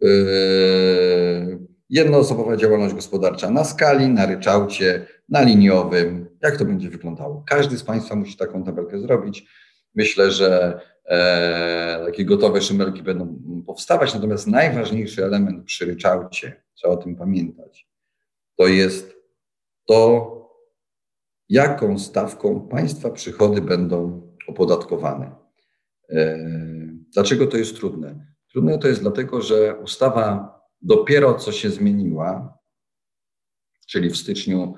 [0.01, 6.29] yy, jednoosobowa działalność gospodarcza na skali, na ryczałcie, na liniowym.
[6.41, 7.43] Jak to będzie wyglądało?
[7.47, 9.47] Każdy z Państwa musi taką tabelkę zrobić.
[9.95, 16.97] Myślę, że e, takie gotowe szymelki będą powstawać, natomiast najważniejszy element przy ryczałcie, trzeba o
[16.97, 17.87] tym pamiętać,
[18.55, 19.15] to jest
[19.87, 20.33] to,
[21.49, 25.35] jaką stawką Państwa przychody będą opodatkowane.
[26.09, 26.39] E,
[27.13, 28.27] dlaczego to jest trudne?
[28.51, 30.52] Trudne to jest dlatego, że ustawa
[30.83, 32.57] dopiero co się zmieniła,
[33.87, 34.73] czyli w styczniu,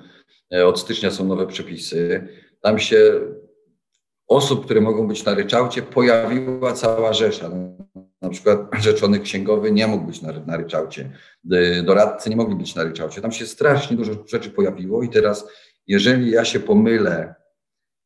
[0.53, 2.27] e, od stycznia są nowe przepisy.
[2.61, 3.21] Tam się
[4.27, 7.49] osób, które mogą być na ryczałcie, pojawiła cała rzesza.
[8.21, 11.11] Na przykład rzeczony księgowy nie mógł być na, na ryczałcie,
[11.83, 13.21] doradcy nie mogli być na ryczałcie.
[13.21, 15.49] Tam się strasznie dużo rzeczy pojawiło i teraz,
[15.87, 17.35] jeżeli ja się pomylę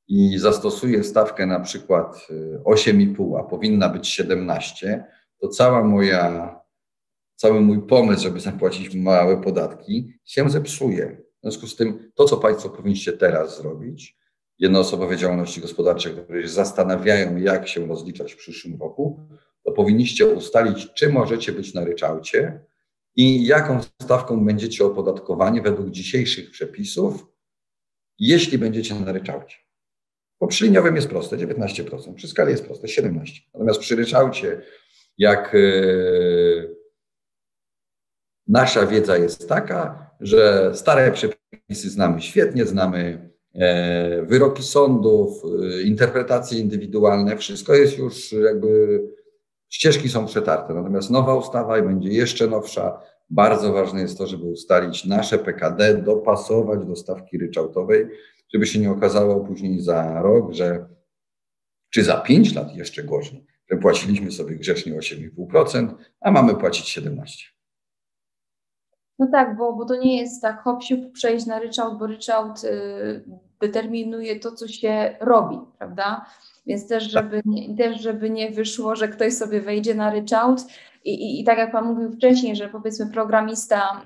[0.08, 2.28] i zastosuję stawkę na przykład
[2.66, 5.06] 8,5, y, a powinna być 17,
[5.42, 6.59] to cała moja,
[7.40, 11.22] cały mój pomysł, żeby zapłacić małe podatki, się zepsuje.
[11.38, 14.18] W związku z tym to, co Państwo powinniście teraz zrobić,
[14.58, 19.28] jednoosobowe działalności gospodarcze, które się zastanawiają, jak się rozliczać w przyszłym roku,
[19.64, 22.62] to powinniście ustalić, czy możecie być na ryczałcie
[23.16, 27.26] i jaką stawką będziecie opodatkowani według dzisiejszych przepisów,
[28.20, 29.56] jeśli będziecie na ryczałcie.
[30.40, 33.26] Bo przy liniowym jest proste, 19%, przy skali jest proste, 17%.
[33.54, 34.62] Natomiast przy ryczałcie,
[35.18, 35.60] jak e,
[38.50, 46.60] nasza wiedza jest taka, że stare przepisy znamy świetnie, znamy e, wyroki sądów, e, interpretacje
[46.60, 49.02] indywidualne, wszystko jest już jakby,
[49.70, 50.74] ścieżki są przetarte.
[50.74, 53.02] Natomiast nowa ustawa będzie jeszcze nowsza.
[53.30, 58.08] Bardzo ważne jest to, żeby ustalić nasze PKD, dopasować do stawki ryczałtowej,
[58.54, 60.86] żeby się nie okazało później za rok, że
[61.90, 67.59] czy za 5 lat jeszcze gorzej, że płaciliśmy sobie grzecznie 8,5%, a mamy płacić 17%.
[69.20, 70.80] No tak, bo, bo to nie jest tak hop
[71.14, 73.24] przejść na ryczałt, bo ryczałt y,
[73.62, 76.26] determinuje to, co się robi, prawda?
[76.68, 77.24] Więc też tak.
[77.24, 80.66] żeby, nie, też, żeby nie wyszło, że ktoś sobie wejdzie na ryczałt
[81.06, 84.02] i, i, i tak jak Pan mówił wcześniej, że powiedzmy programista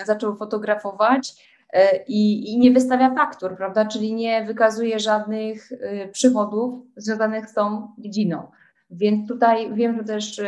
[0.00, 1.34] y, zaczął fotografować,
[1.76, 3.84] y, i, i, nie wystawia faktur, prawda?
[3.84, 8.46] Czyli nie wykazuje żadnych y, przychodów związanych z tą dziedziną.
[8.94, 10.46] Więc tutaj wiem, że też y,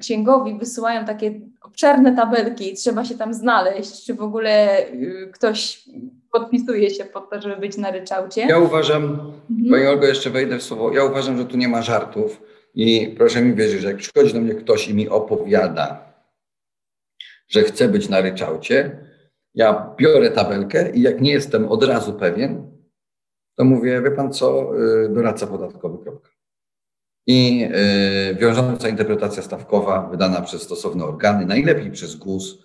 [0.00, 5.84] księgowi wysyłają takie obszerne tabelki, trzeba się tam znaleźć, czy w ogóle y, ktoś
[6.32, 8.40] podpisuje się pod to, żeby być na ryczałcie.
[8.40, 9.70] Ja uważam, mhm.
[9.70, 12.42] Pani Olgo, jeszcze wejdę w słowo, ja uważam, że tu nie ma żartów
[12.74, 16.14] i proszę mi wierzyć, że jak przychodzi do mnie ktoś i mi opowiada,
[17.48, 18.98] że chce być na ryczałcie,
[19.54, 22.70] ja biorę tabelkę i jak nie jestem od razu pewien,
[23.56, 26.33] to mówię, wie pan co, y, doradca podatkowy, kropka
[27.26, 32.58] i e, wiążąca interpretacja stawkowa wydana przez stosowne organy, najlepiej przez GUS.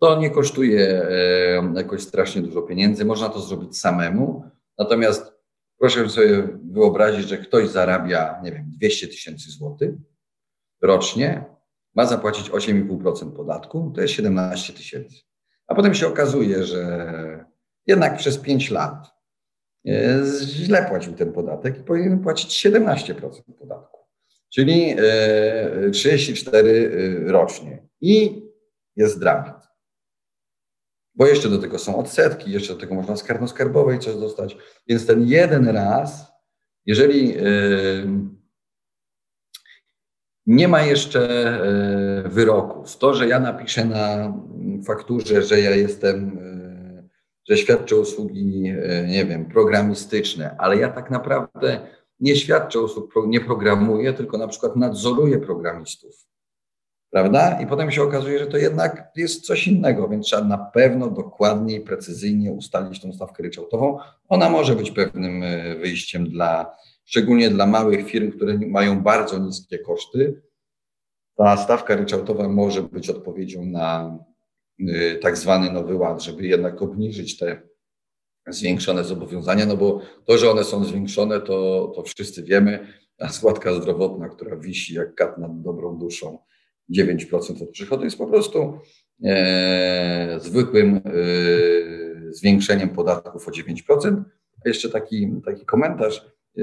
[0.00, 4.44] To nie kosztuje e, jakoś strasznie dużo pieniędzy, można to zrobić samemu.
[4.78, 5.32] Natomiast
[5.78, 9.94] proszę sobie wyobrazić, że ktoś zarabia, nie wiem, 200 tysięcy złotych
[10.82, 11.44] rocznie,
[11.94, 15.16] ma zapłacić 8,5% podatku, to jest 17 tysięcy.
[15.66, 17.44] A potem się okazuje, że
[17.86, 19.11] jednak przez 5 lat
[20.44, 24.00] źle płacił ten podatek i powinien płacić 17% podatku,
[24.48, 24.96] czyli
[25.92, 26.92] 34
[27.28, 27.88] e, rocznie.
[28.00, 28.42] I
[28.96, 29.68] jest dramat.
[31.14, 34.56] Bo jeszcze do tego są odsetki, jeszcze do tego można z karno-skarbowej coś dostać.
[34.88, 36.32] Więc ten jeden raz,
[36.86, 37.42] jeżeli e,
[40.46, 41.60] nie ma jeszcze
[42.24, 44.34] wyroków, to, że ja napiszę na
[44.86, 46.38] fakturze, że ja jestem
[47.48, 51.80] że świadczę usługi, e, nie wiem, programistyczne, ale ja tak naprawdę
[52.20, 56.26] nie świadczę usług, nie programuję, tylko na przykład nadzoruję programistów.
[57.10, 57.60] Prawda?
[57.60, 61.80] I potem się okazuje, że to jednak jest coś innego, więc trzeba na pewno dokładniej,
[61.80, 63.98] precyzyjnie ustalić tą stawkę ryczałtową.
[64.28, 69.78] Ona może być pewnym e, wyjściem dla, szczególnie dla małych firm, które mają bardzo niskie
[69.78, 70.42] koszty.
[71.36, 74.18] Ta stawka ryczałtowa może być odpowiedzią na
[75.20, 77.62] tak zwany nowy ład, żeby jednak obniżyć te
[78.48, 82.86] zwiększone zobowiązania, no bo to, że one są zwiększone, to, to wszyscy wiemy,
[83.18, 86.38] a składka zdrowotna, która wisi jak kat nad dobrą duszą,
[86.96, 88.78] 9% od przychodu jest po prostu
[89.24, 91.00] e, zwykłym e,
[92.32, 94.22] zwiększeniem podatków o 9%.
[94.64, 96.26] A jeszcze taki, taki komentarz
[96.58, 96.62] e,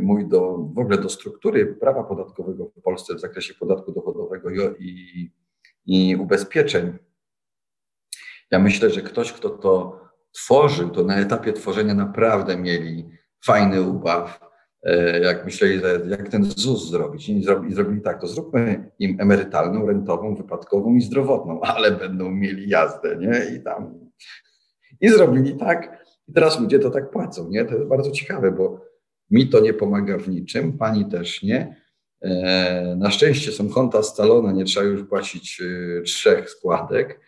[0.00, 5.30] mój do, w ogóle do struktury prawa podatkowego w Polsce w zakresie podatku dochodowego i,
[5.86, 6.92] i ubezpieczeń
[8.52, 10.00] ja myślę, że ktoś, kto to
[10.32, 13.08] tworzył, to na etapie tworzenia naprawdę mieli
[13.44, 14.40] fajny ubaw,
[14.82, 17.28] e, jak myśleli, jak ten ZUS zrobić.
[17.28, 23.16] I zrobili tak, to zróbmy im emerytalną, rentową, wypadkową i zdrowotną, ale będą mieli jazdę,
[23.16, 23.56] nie?
[23.56, 24.10] I tam.
[25.00, 26.06] I zrobili tak.
[26.28, 27.64] I teraz ludzie to tak płacą, nie?
[27.64, 28.80] To jest bardzo ciekawe, bo
[29.30, 31.76] mi to nie pomaga w niczym, pani też nie.
[32.22, 37.20] E, na szczęście są konta scalone, nie trzeba już płacić e, trzech składek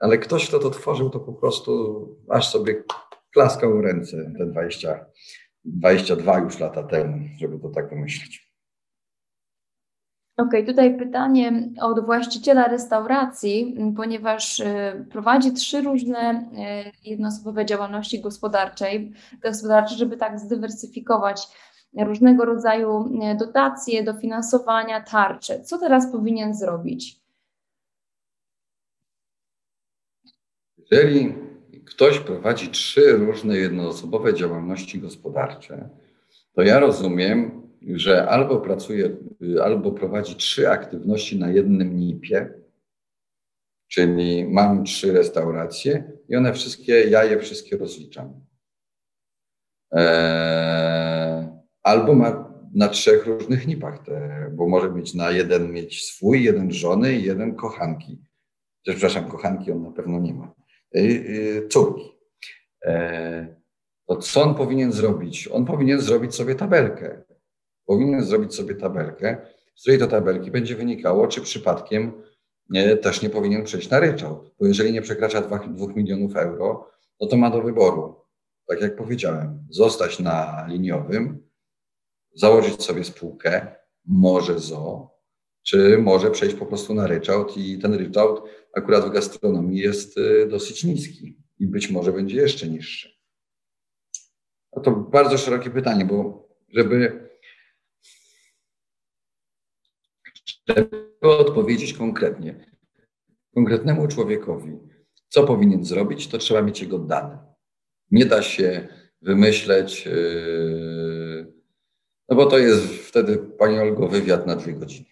[0.00, 2.84] ale ktoś, kto to tworzył, to po prostu aż sobie
[3.32, 5.06] klaskał ręce te 20,
[5.64, 8.50] 22 już lata temu, żeby to tak wymyślić.
[10.36, 16.50] Okej, okay, tutaj pytanie od właściciela restauracji, ponieważ y, prowadzi trzy różne
[17.04, 21.48] y, jednoosobowe działalności gospodarczej, gospodarcze, żeby tak zdywersyfikować
[21.98, 25.60] różnego rodzaju y, dotacje, dofinansowania, tarcze.
[25.60, 27.19] Co teraz powinien zrobić?
[30.90, 31.34] Jeżeli
[31.84, 35.88] ktoś prowadzi trzy różne jednoosobowe działalności gospodarcze,
[36.52, 39.16] to ja rozumiem, że albo pracuje,
[39.62, 42.54] albo prowadzi trzy aktywności na jednym NIP-ie,
[43.88, 48.40] czyli mam trzy restauracje i one wszystkie, ja je wszystkie rozliczam.
[49.92, 51.48] Eee,
[51.82, 56.72] albo ma na trzech różnych NIP-ach, te, bo może mieć na jeden mieć swój, jeden
[56.72, 58.20] żony i jeden kochanki.
[58.82, 60.59] Przepraszam, kochanki on na pewno nie ma.
[60.96, 62.18] Y, y, córki.
[62.84, 63.56] E,
[64.06, 65.48] to co on powinien zrobić?
[65.52, 67.22] On powinien zrobić sobie tabelkę.
[67.86, 69.36] Powinien zrobić sobie tabelkę,
[69.74, 72.12] z której to tabelki będzie wynikało, czy przypadkiem
[72.70, 76.90] nie, też nie powinien przejść na ryczałt, bo jeżeli nie przekracza 2, 2 milionów euro,
[77.20, 78.14] no to ma do wyboru,
[78.66, 81.48] tak jak powiedziałem, zostać na liniowym,
[82.34, 83.66] założyć sobie spółkę,
[84.04, 85.10] może ZO,
[85.62, 90.46] czy może przejść po prostu na ryczałt i ten ryczałt akurat w gastronomii jest y,
[90.50, 93.20] dosyć niski i być może będzie jeszcze niższy.
[94.82, 97.28] To bardzo szerokie pytanie, bo żeby,
[100.68, 100.88] żeby
[101.20, 102.66] odpowiedzieć konkretnie,
[103.54, 104.78] konkretnemu człowiekowi,
[105.28, 107.38] co powinien zrobić, to trzeba mieć jego dane.
[108.10, 108.88] Nie da się
[109.22, 111.52] wymyśleć, yy,
[112.28, 115.06] no bo to jest wtedy, Pani Olgo, wywiad na dwie godziny.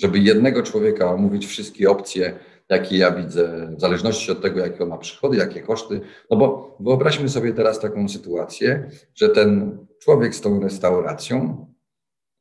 [0.00, 4.88] Żeby jednego człowieka omówić wszystkie opcje, jakie ja widzę, w zależności od tego, jakie on
[4.88, 6.00] ma przychody, jakie koszty.
[6.30, 11.66] No bo wyobraźmy sobie teraz taką sytuację, że ten człowiek z tą restauracją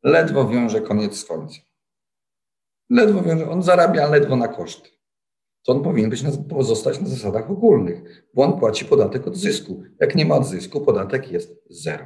[0.03, 1.63] ledwo wiąże koniec z końcem.
[2.89, 4.89] Ledwo wiąże, on zarabia ledwo na koszty.
[5.65, 9.83] To on powinien być na, pozostać na zasadach ogólnych, bo on płaci podatek od zysku.
[9.99, 12.05] Jak nie ma od zysku, podatek jest zero.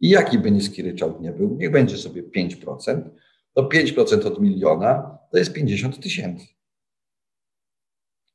[0.00, 3.02] I jaki by niski ryczałt nie był, niech będzie sobie 5%,
[3.54, 6.46] to 5% od miliona to jest 50 tysięcy.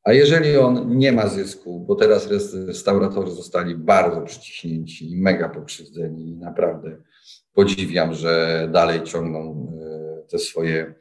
[0.03, 2.27] A jeżeli on nie ma zysku, bo teraz
[2.67, 6.97] restauratorzy zostali bardzo przyciśnięci i mega pokrzywdzeni i naprawdę
[7.53, 10.93] podziwiam, że dalej ciągną e, te swoje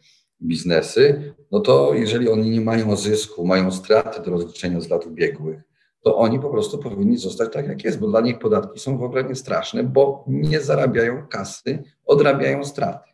[0.43, 5.61] biznesy, no to jeżeli oni nie mają zysku, mają straty do rozliczenia z lat ubiegłych,
[6.03, 9.03] to oni po prostu powinni zostać tak, jak jest, bo dla nich podatki są w
[9.03, 13.11] ogóle nie straszne, bo nie zarabiają kasy, odrabiają straty.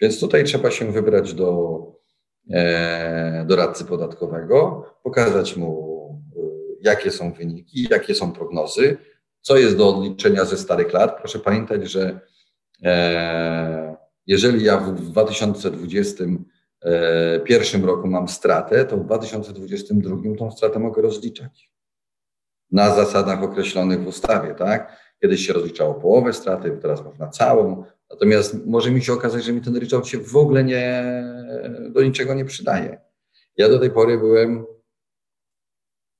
[0.00, 1.97] Więc tutaj trzeba się wybrać do
[3.46, 6.40] doradcy podatkowego, pokazać mu, e,
[6.80, 8.96] jakie są wyniki, jakie są prognozy,
[9.40, 11.18] co jest do odliczenia ze starych lat.
[11.18, 12.20] Proszę pamiętać, że
[12.84, 21.70] e, jeżeli ja w 2021 roku mam stratę, to w 2022 tą stratę mogę rozliczać
[22.70, 25.08] na zasadach określonych w ustawie, tak?
[25.22, 29.60] Kiedyś się rozliczało połowę straty, teraz można całą, Natomiast może mi się okazać, że mi
[29.60, 31.04] ten ryczałt się w ogóle nie,
[31.90, 33.00] do niczego nie przydaje.
[33.56, 34.64] Ja do tej pory byłem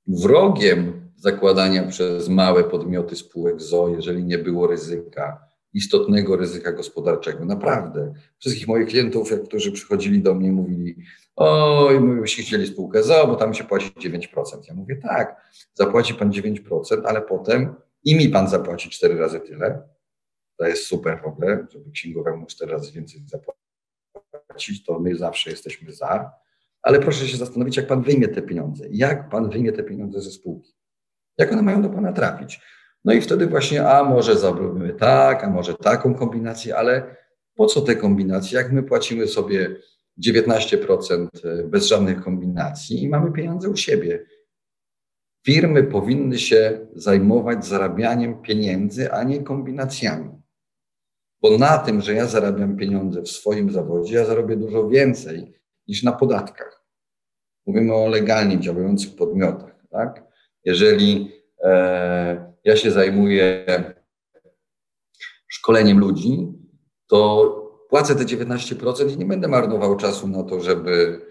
[0.07, 7.45] wrogiem zakładania przez małe podmioty spółek ZO, jeżeli nie było ryzyka, istotnego ryzyka gospodarczego.
[7.45, 8.13] Naprawdę.
[8.37, 10.95] Wszystkich moich klientów, którzy przychodzili do mnie, mówili:
[11.35, 14.19] Oj, my byśmy chcieli spółkę ZO, bo tam się płaci 9%.
[14.67, 15.41] Ja mówię: Tak,
[15.73, 19.81] zapłaci pan 9%, ale potem i mi pan zapłaci 4 razy tyle,
[20.59, 25.93] to jest super w ogóle, żeby księgowemu cztery razy więcej zapłacić, to my zawsze jesteśmy
[25.93, 26.31] za.
[26.81, 28.85] Ale proszę się zastanowić, jak pan wyjmie te pieniądze.
[28.91, 30.73] Jak pan wyjmie te pieniądze ze spółki?
[31.37, 32.61] Jak one mają do pana trafić?
[33.05, 37.15] No i wtedy właśnie, a może zrobimy tak, a może taką kombinację, ale
[37.55, 38.57] po co te kombinacje?
[38.57, 39.75] Jak my płacimy sobie
[40.25, 41.27] 19%
[41.65, 44.25] bez żadnych kombinacji i mamy pieniądze u siebie.
[45.45, 50.38] Firmy powinny się zajmować zarabianiem pieniędzy, a nie kombinacjami.
[51.41, 55.53] Bo na tym, że ja zarabiam pieniądze w swoim zawodzie, ja zarobię dużo więcej
[55.87, 56.83] niż na podatkach.
[57.65, 59.75] Mówimy o legalnie działających podmiotach.
[59.89, 60.23] Tak?
[60.65, 61.31] Jeżeli
[61.63, 63.65] e, ja się zajmuję
[65.47, 66.47] szkoleniem ludzi,
[67.07, 67.55] to
[67.89, 71.21] płacę te 19% i nie będę marnował czasu na to, żeby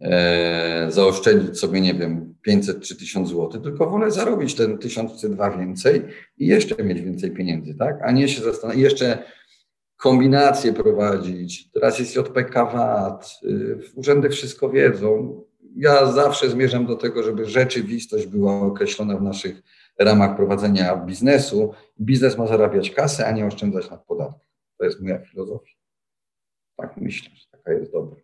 [0.00, 5.28] e, zaoszczędzić sobie, nie wiem, 500 czy 1000 zł, tylko wolę zarobić ten 1000 czy
[5.28, 6.02] dwa więcej
[6.38, 7.98] i jeszcze mieć więcej pieniędzy, tak?
[8.04, 9.22] A nie się zastanawiać, jeszcze
[9.96, 11.70] kombinacje prowadzić.
[11.70, 15.42] Teraz jest JPK VAT, y, urzędy wszystko wiedzą.
[15.76, 19.62] Ja zawsze zmierzam do tego, żeby rzeczywistość była określona w naszych
[19.98, 21.72] ramach prowadzenia biznesu.
[22.00, 24.48] Biznes ma zarabiać kasę, a nie oszczędzać na podatkach.
[24.78, 25.74] To jest moja filozofia.
[26.76, 28.20] Tak myślę, że taka jest dobra.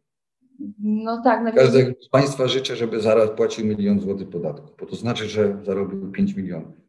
[0.78, 1.42] No tak.
[1.42, 5.58] Na Każdego z Państwa życzę, żeby zaraz płacił milion złotych podatku, bo to znaczy, że
[5.64, 6.81] zarobił 5 milionów.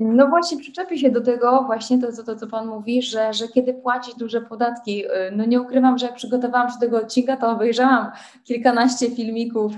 [0.00, 3.74] No właśnie przyczepi się do tego właśnie to, to, co Pan mówi, że, że kiedy
[3.74, 7.50] płacić duże podatki, y, no nie ukrywam, że jak przygotowałam się do tego odcinka, to
[7.50, 8.10] obejrzałam
[8.44, 9.72] kilkanaście filmików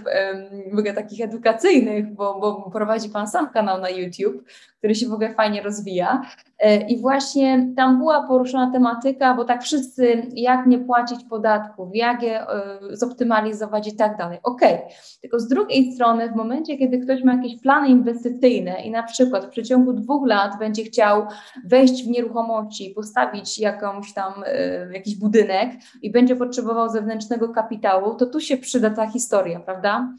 [0.74, 4.44] um, takich edukacyjnych, bo, bo prowadzi Pan sam kanał na YouTube,
[4.78, 6.22] który się w ogóle fajnie rozwija.
[6.62, 12.22] E, I właśnie tam była poruszona tematyka, bo tak wszyscy, jak nie płacić podatków, jak
[12.22, 14.38] je e, zoptymalizować i tak dalej.
[14.42, 14.88] Okej, okay.
[15.20, 19.46] tylko z drugiej strony, w momencie, kiedy ktoś ma jakieś plany inwestycyjne i na przykład
[19.46, 21.26] w przeciągu dwóch lat będzie chciał
[21.64, 25.70] wejść w nieruchomości, postawić jakąś tam, e, jakiś budynek
[26.02, 30.14] i będzie potrzebował zewnętrznego kapitału, to tu się przyda ta historia, prawda?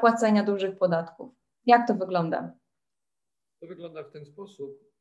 [0.00, 1.32] Płacenia dużych podatków.
[1.66, 2.52] Jak to wygląda?
[3.60, 4.91] To wygląda w ten sposób,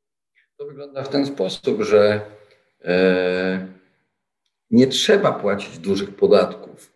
[0.57, 2.21] to wygląda w ten sposób, że
[2.81, 3.67] e,
[4.71, 6.93] nie trzeba płacić dużych podatków.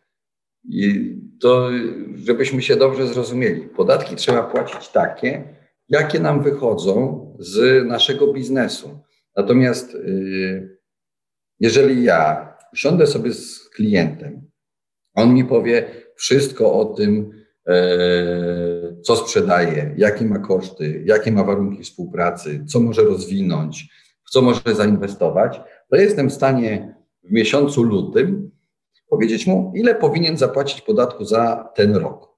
[0.63, 1.69] I to,
[2.15, 5.55] żebyśmy się dobrze zrozumieli, podatki trzeba płacić takie,
[5.89, 8.99] jakie nam wychodzą z naszego biznesu.
[9.35, 10.79] Natomiast y,
[11.59, 14.51] jeżeli ja usiądę sobie z klientem,
[15.13, 17.44] on mi powie wszystko o tym, e,
[19.03, 23.89] co sprzedaje, jakie ma koszty, jakie ma warunki współpracy, co może rozwinąć,
[24.25, 28.51] w co może zainwestować, to jestem w stanie w miesiącu lutym
[29.09, 32.29] powiedzieć mu, ile powinien zapłacić podatku za ten rok.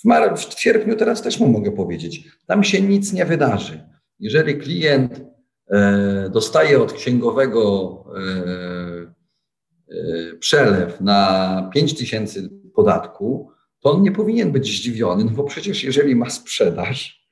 [0.00, 3.84] W, mar- w sierpniu teraz też mu mogę powiedzieć, tam się nic nie wydarzy.
[4.18, 5.20] Jeżeli klient
[5.70, 8.20] e, dostaje od księgowego e,
[9.88, 13.50] e, przelew na 5 tysięcy podatku,
[13.80, 17.28] to on nie powinien być zdziwiony, no bo przecież jeżeli ma sprzedaż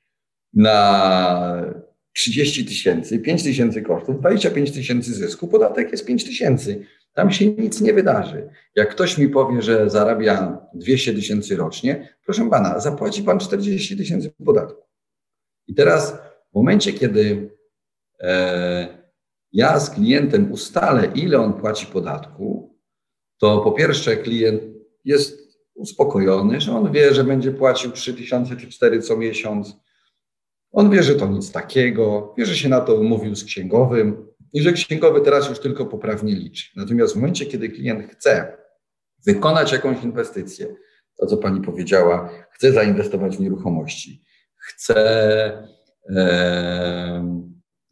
[0.53, 1.75] na
[2.13, 6.85] 30 tysięcy, 5 tysięcy kosztów, 25 tysięcy zysku, podatek jest 5 tysięcy.
[7.13, 8.49] Tam się nic nie wydarzy.
[8.75, 14.31] Jak ktoś mi powie, że zarabia 200 tysięcy rocznie, proszę pana, zapłaci pan 40 tysięcy
[14.45, 14.81] podatku.
[15.67, 16.13] I teraz
[16.51, 17.49] w momencie, kiedy
[18.19, 18.87] e,
[19.51, 22.77] ja z klientem ustalę, ile on płaci podatku,
[23.37, 24.61] to po pierwsze klient
[25.05, 25.48] jest
[25.79, 29.75] uspokojony, że on wie, że będzie płacił 3 tysiące czy 4 co miesiąc.
[30.71, 34.61] On wie, że to nic takiego, wie, że się na to umówił z księgowym, i
[34.61, 36.69] że księgowy teraz już tylko poprawnie liczy.
[36.75, 38.57] Natomiast w momencie, kiedy klient chce
[39.25, 40.75] wykonać jakąś inwestycję,
[41.17, 44.23] to co pani powiedziała, chce zainwestować w nieruchomości,
[44.55, 44.97] chce
[46.09, 47.45] e,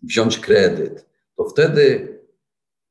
[0.03, 1.05] wziąć kredyt,
[1.37, 2.13] to wtedy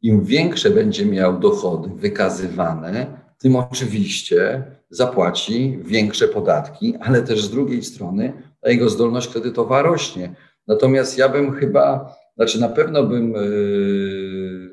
[0.02, 7.82] im większe będzie miał dochody wykazywane, tym oczywiście zapłaci większe podatki, ale też z drugiej
[7.82, 10.34] strony ta jego zdolność kredytowa rośnie.
[10.66, 14.70] Natomiast ja bym chyba znaczy na pewno bym, yy,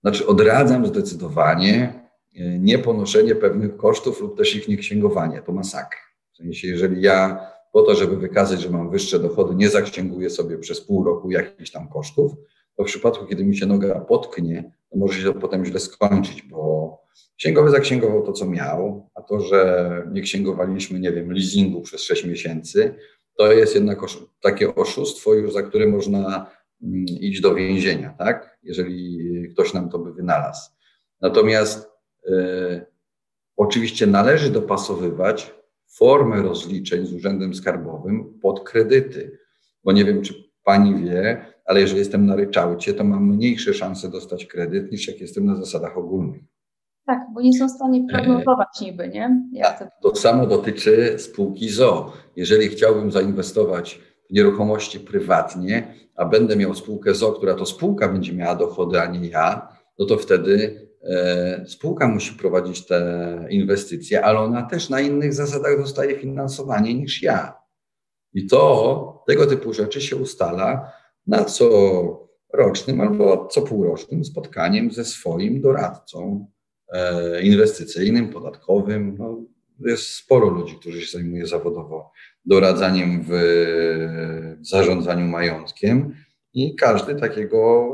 [0.00, 1.92] znaczy odradzam zdecydowanie
[2.32, 5.42] yy, nieponoszenie pewnych kosztów lub też ich nieksięgowanie.
[5.42, 6.00] To masakra.
[6.32, 10.58] W sensie, jeżeli ja po to, żeby wykazać, że mam wyższe dochody, nie zaksięguję sobie
[10.58, 12.32] przez pół roku jakichś tam kosztów,
[12.76, 16.42] to w przypadku, kiedy mi się noga potknie, to może się to potem źle skończyć,
[16.42, 16.78] bo
[17.36, 22.24] księgowy zaksięgował to, co miał, a to, że nie księgowaliśmy, nie wiem, leasingu przez 6
[22.24, 22.94] miesięcy,
[23.38, 24.00] to jest jednak
[24.42, 26.50] takie oszustwo już, za które można
[26.82, 28.58] mm, iść do więzienia, tak?
[28.62, 29.18] Jeżeli
[29.52, 30.70] ktoś nam to by wynalazł.
[31.20, 31.90] Natomiast
[32.26, 32.86] e,
[33.56, 35.54] oczywiście należy dopasowywać
[35.88, 39.38] formę rozliczeń z Urzędem Skarbowym pod kredyty,
[39.84, 40.34] bo nie wiem, czy
[40.64, 45.20] pani wie, ale jeżeli jestem na ryczałcie, to mam mniejsze szanse dostać kredyt niż jak
[45.20, 46.42] jestem na zasadach ogólnych.
[47.06, 49.42] Tak, bo nie są w stanie prognozować niby, nie?
[49.52, 50.10] Jak to...
[50.10, 52.12] to samo dotyczy spółki ZO.
[52.36, 54.00] Jeżeli chciałbym zainwestować
[54.30, 59.06] w nieruchomości prywatnie, a będę miał spółkę ZO, która to spółka będzie miała dochody, a
[59.06, 65.00] nie ja, no to wtedy e, spółka musi prowadzić te inwestycje, ale ona też na
[65.00, 67.54] innych zasadach dostaje finansowanie niż ja.
[68.34, 70.92] I to, tego typu rzeczy się ustala
[71.28, 76.46] na co rocznym albo co półrocznym spotkaniem ze swoim doradcą
[76.92, 79.16] E, inwestycyjnym, podatkowym.
[79.18, 79.44] No,
[79.86, 82.12] jest sporo ludzi, którzy się zajmuje zawodowo
[82.44, 83.32] doradzaniem w
[84.60, 86.14] zarządzaniu majątkiem
[86.54, 87.88] i każdy takiego,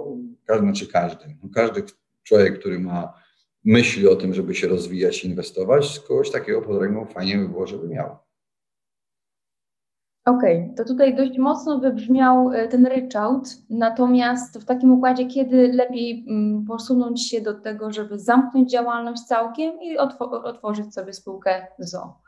[0.47, 1.82] każdy, znaczy każdy, no każdy
[2.22, 3.14] człowiek, który ma
[3.64, 7.89] myśli o tym, żeby się rozwijać, inwestować, kogoś takiego pod ręką fajnie by było, żeby
[7.89, 8.16] miał.
[10.27, 15.72] Okej, okay, to tutaj dość mocno wybrzmiał e, ten ryczałt, natomiast w takim układzie, kiedy
[15.72, 19.99] lepiej mm, posunąć się do tego, żeby zamknąć działalność całkiem i
[20.45, 22.20] otworzyć sobie spółkę ZO?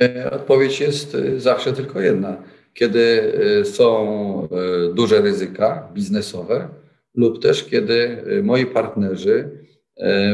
[0.00, 2.42] E, odpowiedź jest e, zawsze tylko jedna.
[2.74, 3.32] Kiedy
[3.64, 4.48] są
[4.94, 6.68] duże ryzyka biznesowe
[7.14, 9.66] lub też kiedy moi partnerzy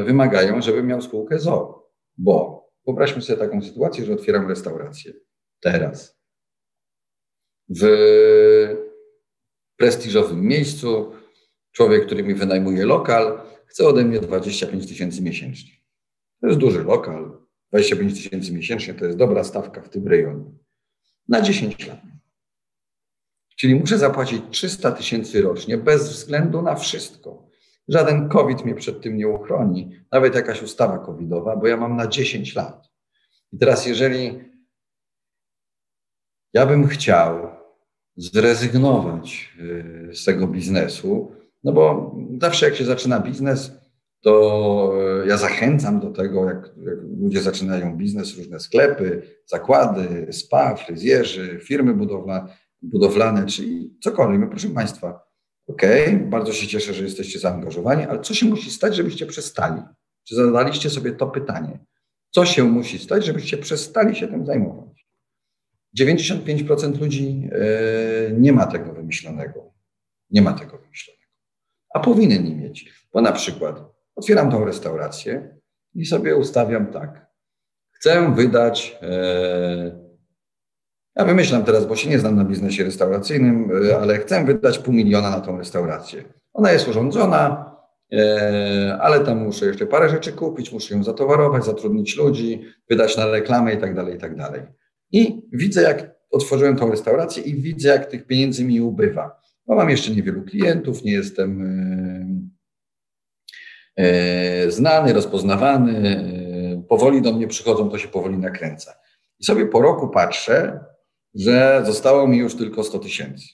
[0.05, 1.89] wymagają, żebym miał spółkę ZO,
[2.19, 2.56] bo
[2.87, 5.13] Wyobraźmy sobie taką sytuację, że otwieram restaurację.
[5.61, 6.21] Teraz.
[7.69, 7.87] W
[9.77, 11.13] prestiżowym miejscu
[11.73, 15.73] człowiek, który mi wynajmuje lokal, chce ode mnie 25 tysięcy miesięcznie.
[16.41, 17.47] To jest duży lokal.
[17.71, 20.45] 25 tysięcy miesięcznie to jest dobra stawka w tym rejonie.
[21.29, 22.01] Na 10 lat.
[23.57, 27.51] Czyli muszę zapłacić 300 tysięcy rocznie bez względu na wszystko.
[27.89, 32.07] Żaden COVID mnie przed tym nie uchroni, nawet jakaś ustawa covidowa, bo ja mam na
[32.07, 32.91] 10 lat.
[33.53, 34.41] I teraz, jeżeli
[36.53, 37.49] ja bym chciał
[38.17, 41.33] zrezygnować y, z tego biznesu,
[41.65, 43.73] no bo zawsze jak się zaczyna biznes,
[44.21, 44.93] to
[45.25, 46.71] y, ja zachęcam do tego, jak,
[47.21, 51.95] ludzie zaczynają biznes, różne sklepy, zakłady, spa, fryzjerzy, firmy
[52.83, 54.41] budowlane czyli cokolwiek.
[54.41, 55.26] No proszę Państwa,
[55.67, 55.83] OK,
[56.21, 59.83] bardzo się cieszę, że jesteście zaangażowani, ale co się musi stać, żebyście przestali?
[60.25, 61.79] Czy zadaliście sobie to pytanie?
[62.31, 65.07] Co się musi stać, żebyście przestali się tym zajmować?
[66.01, 69.73] 95% ludzi e, nie ma tego wymyślonego.
[70.31, 71.23] Nie ma tego wymyślonego.
[71.95, 73.07] A powinien mieć.
[73.13, 73.83] Bo na przykład
[74.17, 75.59] otwieram tą restaurację
[75.95, 77.27] i sobie ustawiam tak.
[77.91, 78.99] Chcę wydać.
[79.03, 80.06] E,
[81.17, 84.95] ja wymyślam teraz, bo się nie znam na biznesie restauracyjnym, e, ale chcę wydać pół
[84.95, 86.25] miliona na tą restaurację.
[86.53, 87.77] Ona jest urządzona,
[89.01, 93.75] ale tam muszę jeszcze parę rzeczy kupić, muszę ją zatowarować, zatrudnić ludzi, wydać na reklamę
[93.75, 94.63] i tak dalej, i tak dalej.
[95.13, 99.41] I widzę, jak otworzyłem tą restaurację i widzę, jak tych pieniędzy mi ubywa.
[99.67, 101.63] Bo mam jeszcze niewielu klientów, nie jestem
[103.99, 106.09] e, e, znany, rozpoznawany.
[106.09, 108.95] E, powoli do mnie przychodzą, to się powoli nakręca.
[109.39, 110.81] I sobie po roku patrzę,
[111.39, 113.47] że zostało mi już tylko 100 tysięcy.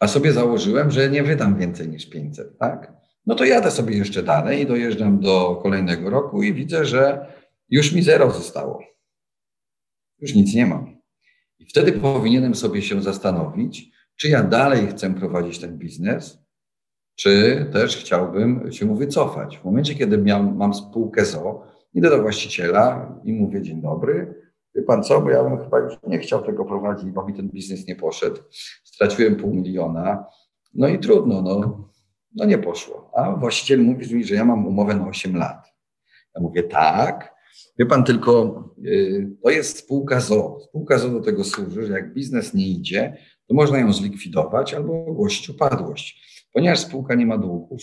[0.00, 2.92] A sobie założyłem, że nie wydam więcej niż 500, tak?
[3.26, 7.32] No to jadę sobie jeszcze dalej i dojeżdżam do kolejnego roku i widzę, że
[7.68, 8.96] już mi zero zostało
[10.18, 10.96] już nic nie mam.
[11.58, 16.38] I wtedy powinienem sobie się zastanowić, czy ja dalej chcę prowadzić ten biznes,
[17.14, 19.58] czy też chciałbym się wycofać.
[19.58, 24.34] W momencie, kiedy miał, mam spółkę ZO, idę do właściciela i mówię dzień dobry,
[24.76, 27.48] wie pan co, bo ja bym chyba już nie chciał tego prowadzić, bo mi ten
[27.48, 28.40] biznes nie poszedł.
[28.84, 30.24] Straciłem pół miliona,
[30.74, 31.88] no i trudno, no,
[32.34, 33.10] no nie poszło.
[33.14, 35.74] A właściciel mówi mi, że ja mam umowę na 8 lat.
[36.34, 37.36] Ja mówię tak,
[37.78, 40.58] Wie pan, tylko y, to jest spółka ZO.
[40.68, 43.16] Spółka ZO do tego służy, że jak biznes nie idzie,
[43.48, 46.26] to można ją zlikwidować albo ogłosić upadłość.
[46.52, 47.82] Ponieważ spółka nie ma długów,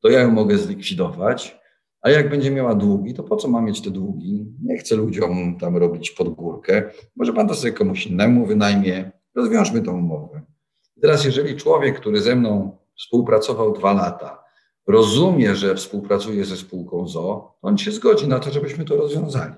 [0.00, 1.60] to ja ją mogę zlikwidować,
[2.04, 4.46] a jak będzie miała długi, to po co ma mieć te długi?
[4.62, 6.90] Nie chcę ludziom tam robić pod górkę.
[7.16, 9.10] Może pan to sobie komuś innemu wynajmie.
[9.34, 10.42] Rozwiążmy tą umowę.
[11.02, 14.44] Teraz, jeżeli człowiek, który ze mną współpracował dwa lata,
[14.86, 19.54] rozumie, że współpracuje ze spółką ZO, on się zgodzi na to, żebyśmy to rozwiązali.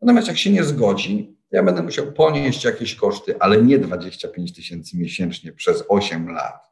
[0.00, 4.98] Natomiast jak się nie zgodzi, ja będę musiał ponieść jakieś koszty, ale nie 25 tysięcy
[4.98, 6.70] miesięcznie przez 8 lat,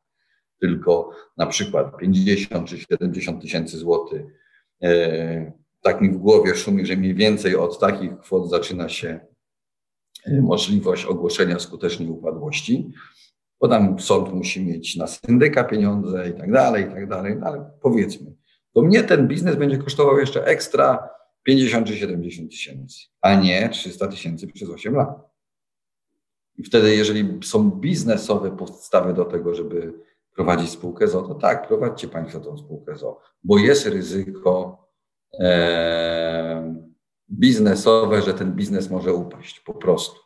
[0.61, 4.41] tylko na przykład 50 czy 70 tysięcy złotych.
[4.83, 5.53] E,
[5.83, 9.21] tak mi w głowie szumi, że mniej więcej od takich kwot zaczyna się
[10.27, 12.93] e, możliwość ogłoszenia skutecznej upadłości
[13.61, 17.47] bo tam sąd musi mieć na syndyka pieniądze i tak dalej, i tak dalej, no
[17.47, 18.33] ale powiedzmy,
[18.75, 21.09] to mnie ten biznes będzie kosztował jeszcze ekstra
[21.43, 25.09] 50 czy 70 tysięcy, a nie 300 tysięcy przez 8 lat.
[26.59, 29.93] I wtedy, jeżeli są biznesowe podstawy do tego, żeby
[30.35, 34.85] prowadzić spółkę ZO, to tak, prowadźcie Państwo tą spółkę ZO, bo jest ryzyko
[35.41, 36.75] e,
[37.31, 40.21] biznesowe, że ten biznes może upaść po prostu.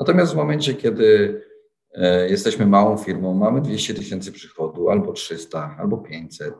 [0.00, 1.40] Natomiast w momencie, kiedy
[1.94, 6.54] E, jesteśmy małą firmą, mamy 200 tysięcy przychodu, albo 300, albo 500,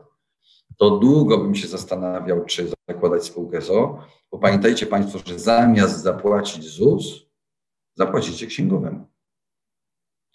[0.77, 6.69] to długo bym się zastanawiał, czy zakładać spółkę ZO, bo pamiętajcie Państwo, że zamiast zapłacić
[6.69, 7.25] ZUS,
[7.95, 9.05] zapłacicie księgowemu.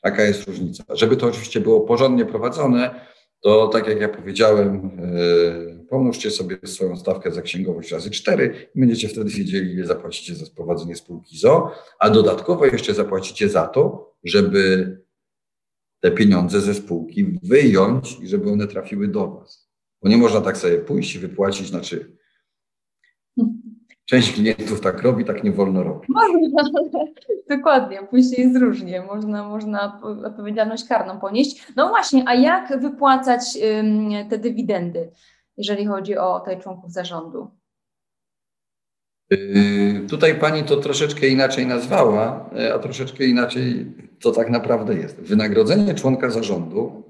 [0.05, 0.85] Taka jest różnica.
[0.91, 3.07] Żeby to oczywiście było porządnie prowadzone,
[3.41, 4.91] to tak jak ja powiedziałem,
[5.79, 10.35] yy, pomnóżcie sobie swoją stawkę za księgowość razy 4 i będziecie wtedy wiedzieli, ile zapłacicie
[10.35, 14.93] za sprowadzenie spółki ZO, a dodatkowo jeszcze zapłacicie za to, żeby
[16.01, 19.71] te pieniądze ze spółki wyjąć i żeby one trafiły do Was.
[20.03, 22.17] Bo nie można tak sobie pójść i wypłacić, znaczy
[24.05, 26.09] część klientów tak robi, tak nie wolno robić.
[26.09, 26.63] Można,
[27.57, 31.67] dokładnie, później jest różnie, można, można odpowiedzialność karną ponieść.
[31.77, 33.59] No właśnie, a jak wypłacać
[34.31, 35.11] te dywidendy,
[35.57, 37.51] jeżeli chodzi o tej członków zarządu?
[39.31, 45.21] Yy, tutaj pani to troszeczkę inaczej nazwała, a troszeczkę inaczej to tak naprawdę jest.
[45.21, 47.03] Wynagrodzenie członka zarządu,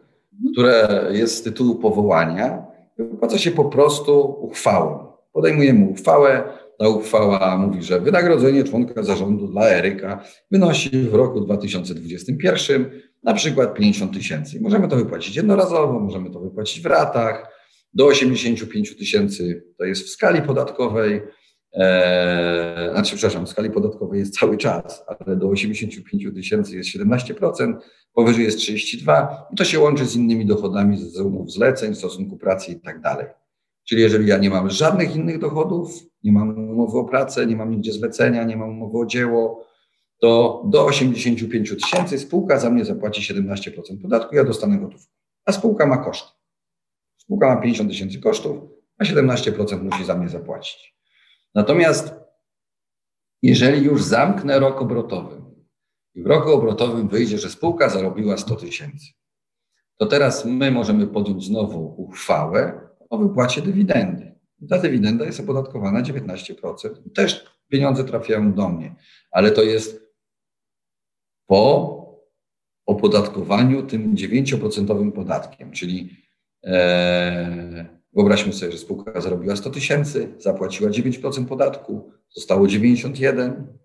[0.52, 2.62] które jest z tytułu powołania,
[2.98, 5.06] wypłaca się po prostu uchwałą.
[5.32, 6.44] Podejmujemy uchwałę,
[6.78, 12.90] ta uchwała mówi, że wynagrodzenie członka zarządu dla Eryka wynosi w roku 2021
[13.22, 14.60] na przykład 50 tysięcy.
[14.60, 17.54] Możemy to wypłacić jednorazowo, możemy to wypłacić w ratach.
[17.94, 21.22] Do 85 tysięcy to jest w skali podatkowej
[21.74, 27.74] E, znaczy, przepraszam, w skali podatkowej jest cały czas, ale do 85 tysięcy jest 17%,
[28.12, 32.72] powyżej jest 32% i to się łączy z innymi dochodami z umów zleceń, stosunku pracy
[32.72, 33.26] i tak dalej.
[33.84, 37.70] Czyli jeżeli ja nie mam żadnych innych dochodów, nie mam umowy o pracę, nie mam
[37.70, 39.66] nigdzie zlecenia, nie mam umowy o dzieło,
[40.20, 45.12] to do 85 tysięcy spółka za mnie zapłaci 17% podatku, ja dostanę gotówkę.
[45.44, 46.32] A spółka ma koszty.
[47.16, 48.62] Spółka ma 50 tysięcy kosztów,
[48.98, 50.96] a 17% musi za mnie zapłacić.
[51.54, 52.14] Natomiast
[53.42, 55.42] jeżeli już zamknę rok obrotowy
[56.14, 59.06] i w roku obrotowym wyjdzie, że spółka zarobiła 100 tysięcy,
[59.96, 64.34] to teraz my możemy podjąć znowu uchwałę o wypłacie dywidendy.
[64.60, 66.54] I ta dywidenda jest opodatkowana 19%.
[67.14, 68.94] Też pieniądze trafiają do mnie,
[69.30, 70.04] ale to jest
[71.46, 71.94] po
[72.86, 76.16] opodatkowaniu tym 9% podatkiem, czyli
[76.64, 83.78] e, wyobraźmy sobie, że spółka zarobiła 100 tysięcy, zapłaciła 9% podatku, zostało 91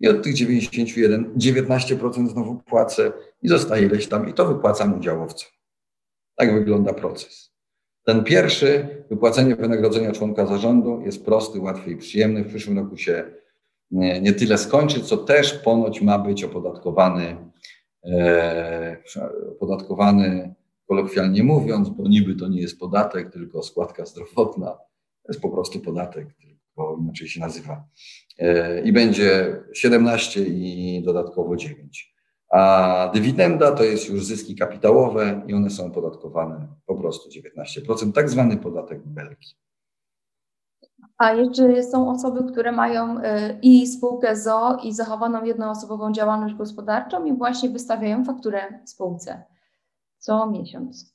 [0.00, 5.50] i od tych 91 19% znowu płacę i zostaje ileś tam i to wypłacam udziałowcom.
[6.36, 7.51] Tak wygląda proces.
[8.04, 12.44] Ten pierwszy, wypłacenie wynagrodzenia członka zarządu, jest prosty, łatwy i przyjemny.
[12.44, 13.24] W przyszłym roku się
[13.90, 17.36] nie, nie tyle skończy, co też ponoć ma być opodatkowany,
[18.04, 18.96] e,
[19.52, 20.54] opodatkowany
[20.88, 24.66] kolokwialnie mówiąc, bo niby to nie jest podatek, tylko składka zdrowotna.
[25.22, 27.84] To jest po prostu podatek, tylko inaczej się nazywa.
[28.38, 32.11] E, I będzie 17 i dodatkowo 9.
[32.52, 38.30] A dywidenda to jest już zyski kapitałowe i one są opodatkowane po prostu 19%, tak
[38.30, 39.54] zwany podatek belki.
[41.18, 43.22] A jeszcze są osoby, które mają y,
[43.62, 49.44] i spółkę ZO i zachowaną jednoosobową działalność gospodarczą i właśnie wystawiają fakturę spółce
[50.22, 51.11] co miesiąc.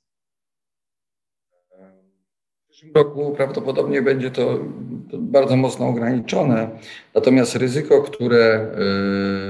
[2.78, 4.60] Przyszłym roku prawdopodobnie będzie to
[5.20, 6.80] bardzo mocno ograniczone.
[7.16, 8.72] Natomiast ryzyko, które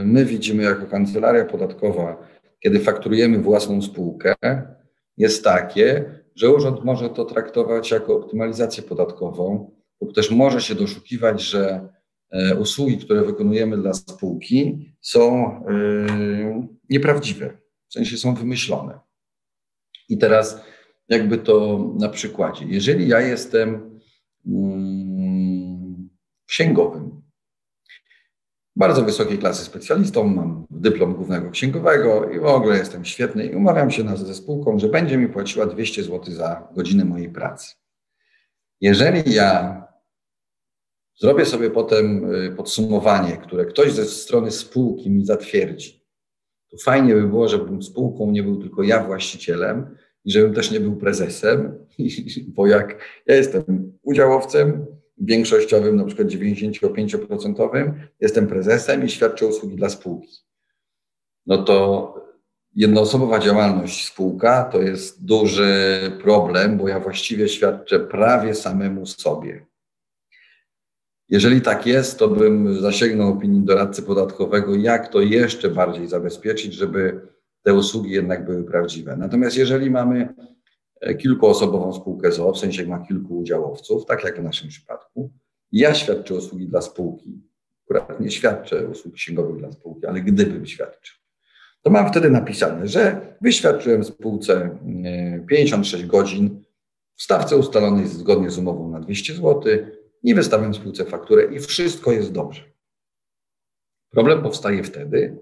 [0.01, 2.27] y, my widzimy jako kancelaria podatkowa,
[2.59, 4.35] kiedy fakturujemy własną spółkę,
[5.17, 6.05] jest takie,
[6.35, 9.71] że urząd może to traktować jako optymalizację podatkową,
[10.01, 11.89] lub też może się doszukiwać, że
[12.31, 17.57] e, usługi, które wykonujemy dla spółki, są y, nieprawdziwe,
[17.89, 18.99] w sensie są wymyślone.
[20.09, 20.61] I teraz
[21.09, 22.65] jakby to na przykładzie.
[22.65, 23.99] Jeżeli ja jestem
[24.45, 26.09] mm,
[26.45, 27.21] księgowym,
[28.75, 33.91] bardzo wysokiej klasy specjalistą, mam dyplom głównego księgowego i w ogóle jestem świetny i umawiam
[33.91, 37.75] się ze spółką, że będzie mi płaciła 200 zł za godzinę mojej pracy.
[38.81, 39.83] Jeżeli ja
[41.19, 46.05] zrobię sobie potem y, podsumowanie, które ktoś ze strony spółki mi zatwierdzi,
[46.71, 49.97] to fajnie by było, żebym spółką nie był tylko ja właścicielem
[50.27, 51.85] i żebym też nie był prezesem,
[52.55, 53.63] bo jak ja jestem
[54.01, 54.85] udziałowcem
[55.17, 60.37] większościowym, na przykład 95%, jestem prezesem i świadczę usługi dla spółki.
[61.45, 62.13] No to
[62.75, 69.65] jednoosobowa działalność spółka to jest duży problem, bo ja właściwie świadczę prawie samemu sobie.
[71.29, 77.21] Jeżeli tak jest, to bym zasięgnął opinii doradcy podatkowego, jak to jeszcze bardziej zabezpieczyć, żeby
[77.67, 79.17] te usługi jednak były prawdziwe.
[79.17, 80.33] Natomiast jeżeli mamy
[81.01, 85.31] e, kilkuosobową spółkę ZOO, w sensie ma kilku udziałowców, tak jak w naszym przypadku,
[85.71, 87.41] ja świadczę usługi dla spółki,
[87.85, 91.15] akurat nie świadczę usług księgowych dla spółki, ale gdybym świadczył,
[91.81, 94.77] to mam wtedy napisane, że wyświadczyłem spółce
[95.49, 96.63] 56 e, godzin
[97.15, 99.63] w stawce ustalonej zgodnie z umową na 200 zł,
[100.23, 102.61] nie wystawiam spółce fakturę i wszystko jest dobrze.
[104.09, 105.37] Problem powstaje wtedy,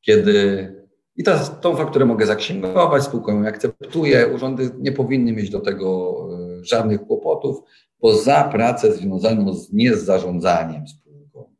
[0.00, 0.81] kiedy
[1.16, 4.28] i teraz tą fakturę mogę zaksięgować, spółką ją akceptuję.
[4.34, 6.16] Urzędy nie powinny mieć do tego
[6.60, 7.62] e, żadnych kłopotów,
[7.98, 11.54] poza pracę związaną z, nie z zarządzaniem spółką,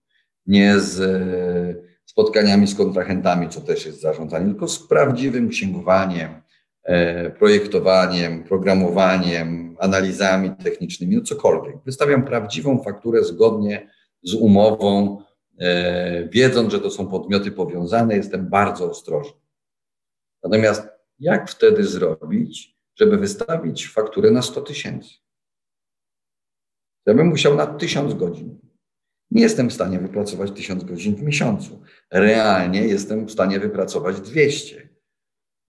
[0.46, 6.30] nie z e, spotkaniami z kontrahentami, co też jest zarządzanie, tylko z prawdziwym księgowaniem,
[6.84, 11.76] e, projektowaniem, programowaniem, analizami technicznymi, no cokolwiek.
[11.86, 13.90] Wystawiam prawdziwą fakturę zgodnie
[14.22, 15.18] z umową,
[16.30, 19.41] wiedząc, że to są podmioty powiązane, jestem bardzo ostrożny.
[20.44, 20.88] Natomiast
[21.18, 25.14] jak wtedy zrobić, żeby wystawić fakturę na 100 tysięcy?
[27.06, 28.58] Ja bym musiał na 1000 godzin.
[29.30, 31.82] Nie jestem w stanie wypracować 1000 godzin w miesiącu.
[32.10, 34.88] Realnie jestem w stanie wypracować 200.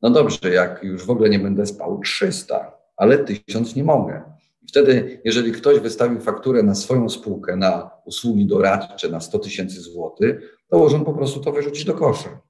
[0.02, 4.34] No dobrze, jak już w ogóle nie będę spał 300, ale 1000 nie mogę.
[4.70, 10.58] Wtedy, jeżeli ktoś wystawił fakturę na swoją spółkę, na usługi doradcze na 100 tysięcy złotych,
[10.68, 12.42] to urząd po prostu to wyrzuci do kosza.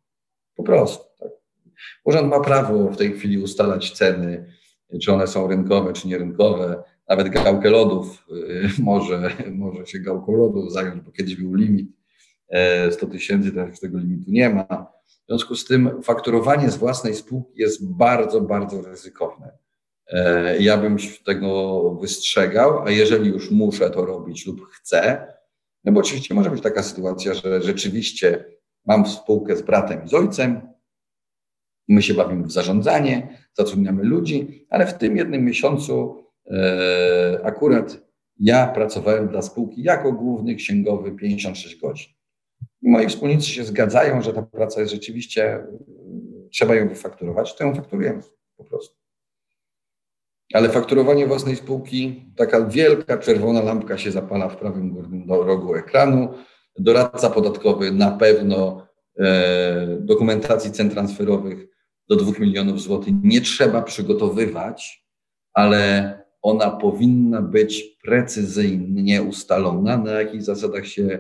[0.56, 1.13] Po prostu.
[2.04, 4.54] Urząd ma prawo w tej chwili ustalać ceny,
[5.02, 6.84] czy one są rynkowe, czy nierynkowe.
[7.10, 11.92] Nawet gałkę lodów y, może, może się gałką lodów zająć, bo kiedyś był limit
[12.92, 14.94] 100 e, tysięcy, teraz już tego limitu nie ma.
[15.24, 19.58] W związku z tym fakturowanie z własnej spółki jest bardzo, bardzo ryzykowne.
[20.08, 25.28] E, ja bym tego wystrzegał, a jeżeli już muszę to robić lub chcę,
[25.84, 28.46] no bo oczywiście może być taka sytuacja, że rzeczywiście
[28.86, 30.73] mam spółkę z bratem i z ojcem,
[31.88, 38.02] My się bawimy w zarządzanie, zatrudniamy ludzi, ale w tym jednym miesiącu e, akurat
[38.40, 42.14] ja pracowałem dla spółki jako główny księgowy 56 godzin.
[42.82, 45.64] I moi wspólnicy się zgadzają, że ta praca jest rzeczywiście,
[46.52, 48.22] trzeba ją wyfakturować, to ją fakturujemy
[48.58, 48.70] po prostu.
[48.70, 49.04] prostu.
[50.54, 56.34] Ale fakturowanie własnej spółki, taka wielka czerwona lampka się zapala w prawym górnym rogu ekranu.
[56.80, 58.88] Doradca podatkowy na pewno
[59.20, 61.73] e, dokumentacji cen transferowych
[62.10, 65.06] do 2 milionów złotych nie trzeba przygotowywać,
[65.54, 71.20] ale ona powinna być precyzyjnie ustalona, na jakich zasadach się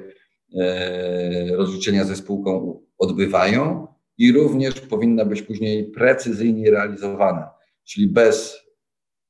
[0.59, 7.51] e, rozliczenia ze spółką odbywają i również powinna być później precyzyjnie realizowana,
[7.83, 8.59] czyli bez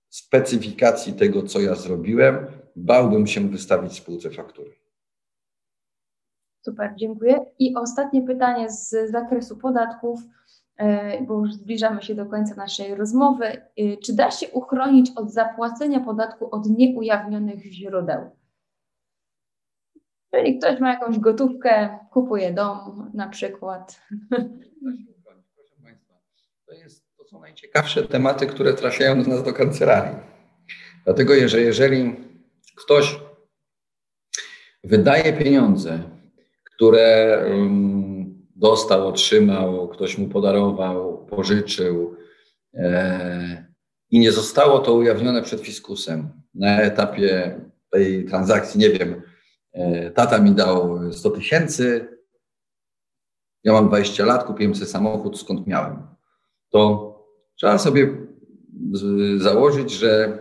[0.09, 2.45] specyfikacji tego, co ja zrobiłem,
[2.75, 4.71] bałbym się wystawić spółce faktury.
[6.65, 7.45] Super, dziękuję.
[7.59, 10.19] I ostatnie pytanie z zakresu podatków,
[11.27, 13.45] bo już zbliżamy się do końca naszej rozmowy.
[13.45, 13.61] E,
[13.97, 18.29] czy da się uchronić od zapłacenia podatku od nieujawnionych źródeł?
[20.33, 24.01] Czyli ktoś ma jakąś gotówkę, kupuje dom na przykład.
[25.55, 26.13] Proszę Państwa,
[26.65, 30.15] to, jest, to są najciekawsze tematy, które trafiają do nas do kancelarii.
[31.05, 32.15] Dlatego, że jeżeli
[32.75, 33.19] ktoś
[34.83, 35.99] wydaje pieniądze,
[36.63, 37.39] które
[38.63, 42.15] dostał, otrzymał, ktoś mu podarował, pożyczył
[42.73, 43.73] e,
[44.11, 47.59] i nie zostało to ujawnione przed fiskusem na etapie
[47.89, 49.21] tej transakcji, nie wiem,
[49.73, 52.07] E, tata mi dał 100 tysięcy,
[53.63, 56.07] ja mam 20 lat, kupiłem sobie samochód, skąd miałem.
[56.69, 57.13] To
[57.55, 58.17] trzeba sobie
[59.37, 60.37] założyć, że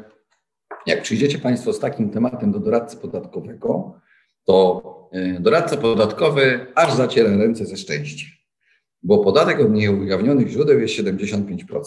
[0.87, 4.01] jak przyjdziecie Państwo z takim tematem do doradcy podatkowego,
[4.45, 4.82] to
[5.12, 8.26] e, doradca podatkowy aż zaciera ręce ze szczęścia,
[9.03, 11.80] bo podatek od nieujawnionych źródeł jest 75%.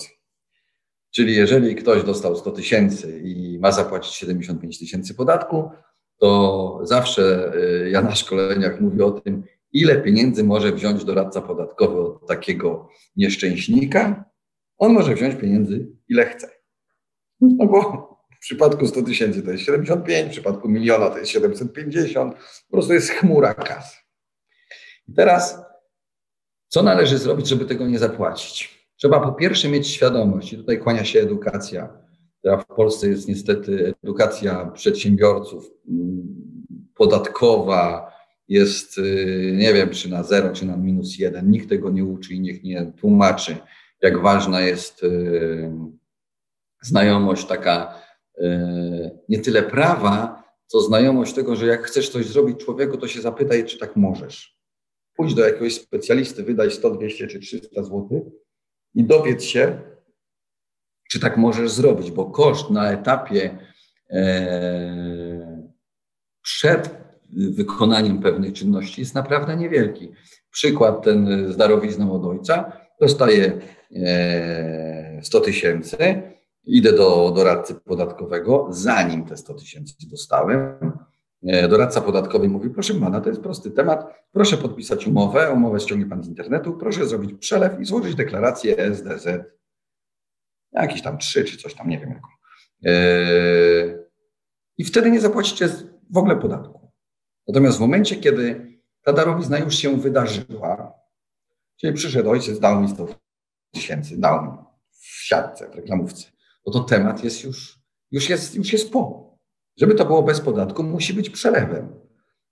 [1.15, 5.69] Czyli jeżeli ktoś dostał 100 tysięcy i ma zapłacić 75 tysięcy podatku,
[6.17, 11.99] to zawsze y, ja na szkoleniach mówię o tym, ile pieniędzy może wziąć doradca podatkowy
[11.99, 14.25] od takiego nieszczęśnika.
[14.77, 16.49] On może wziąć pieniędzy ile chce.
[17.41, 22.35] No bo w przypadku 100 tysięcy to jest 75, w przypadku miliona to jest 750,
[22.35, 23.97] po prostu jest chmura kas.
[25.07, 25.61] I teraz,
[26.67, 28.85] co należy zrobić, żeby tego nie zapłacić?
[28.95, 31.97] Trzeba po pierwsze mieć świadomość, i tutaj kłania się edukacja,
[32.39, 36.35] która w Polsce jest niestety edukacja przedsiębiorców mm,
[36.95, 38.15] podatkowa,
[38.47, 41.51] jest y, nie wiem, czy na zero, czy na minus jeden.
[41.51, 43.57] Nikt tego nie uczy i niech nie tłumaczy,
[44.01, 45.71] jak ważna jest y,
[46.81, 48.04] znajomość taka
[49.29, 53.65] nie tyle prawa, co znajomość tego, że jak chcesz coś zrobić człowieku, to się zapytaj,
[53.65, 54.59] czy tak możesz.
[55.15, 58.31] Pójdź do jakiegoś specjalisty, wydaj 100, 200 czy 300 zł
[58.95, 59.79] i dowiedz się,
[61.09, 63.57] czy tak możesz zrobić, bo koszt na etapie
[64.09, 65.65] e,
[66.41, 70.11] przed wykonaniem pewnych czynności jest naprawdę niewielki.
[70.51, 72.71] Przykład ten z darowizną od ojca.
[73.01, 73.61] Dostaję
[73.95, 75.97] e, 100 tysięcy,
[76.65, 80.91] idę do doradcy podatkowego, zanim te 100 tysięcy dostałem.
[81.43, 86.05] E, doradca podatkowy mówi, proszę pana, to jest prosty temat, proszę podpisać umowę, umowę ściągnie
[86.05, 89.27] pan z internetu, proszę zrobić przelew i złożyć deklarację SDZ
[90.71, 92.27] jakieś tam trzy czy coś tam, nie wiem jaką.
[92.81, 94.09] Yy,
[94.77, 95.69] I wtedy nie zapłacicie
[96.09, 96.91] w ogóle podatku.
[97.47, 100.93] Natomiast w momencie, kiedy ta darowizna już się wydarzyła,
[101.77, 103.07] czyli przyszedł ojciec, dał mi 100
[103.73, 104.51] tysięcy, dał mi
[104.91, 106.27] w siatce, w reklamówce,
[106.65, 107.79] no to temat jest już,
[108.11, 109.25] już jest, już jest po.
[109.77, 111.87] Żeby to było bez podatku, musi być przelewem.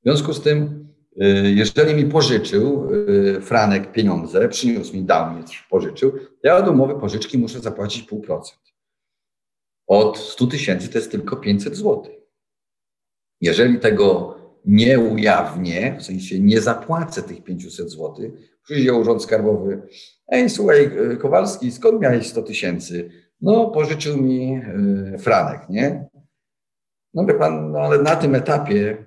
[0.01, 5.43] W związku z tym, yy, jeżeli mi pożyczył yy, Franek pieniądze, przyniósł mi, dał mi,
[5.70, 8.61] pożyczył, ja od umowy pożyczki muszę zapłacić pół procent.
[9.88, 12.03] Od 100 tysięcy to jest tylko 500 zł.
[13.41, 18.16] Jeżeli tego nie ujawnię, w sensie nie zapłacę tych 500 zł,
[18.64, 19.82] przyjdzie Urząd Skarbowy,
[20.28, 23.09] ej słuchaj Kowalski, skąd miałeś 100 tysięcy?
[23.44, 26.10] No pożyczył mi yy, Franek, nie?
[27.14, 29.06] No wie pan, no ale na tym etapie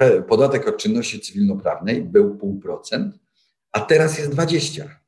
[0.00, 3.18] yy, podatek od czynności cywilnoprawnej był pół procent,
[3.72, 5.00] a teraz jest 20.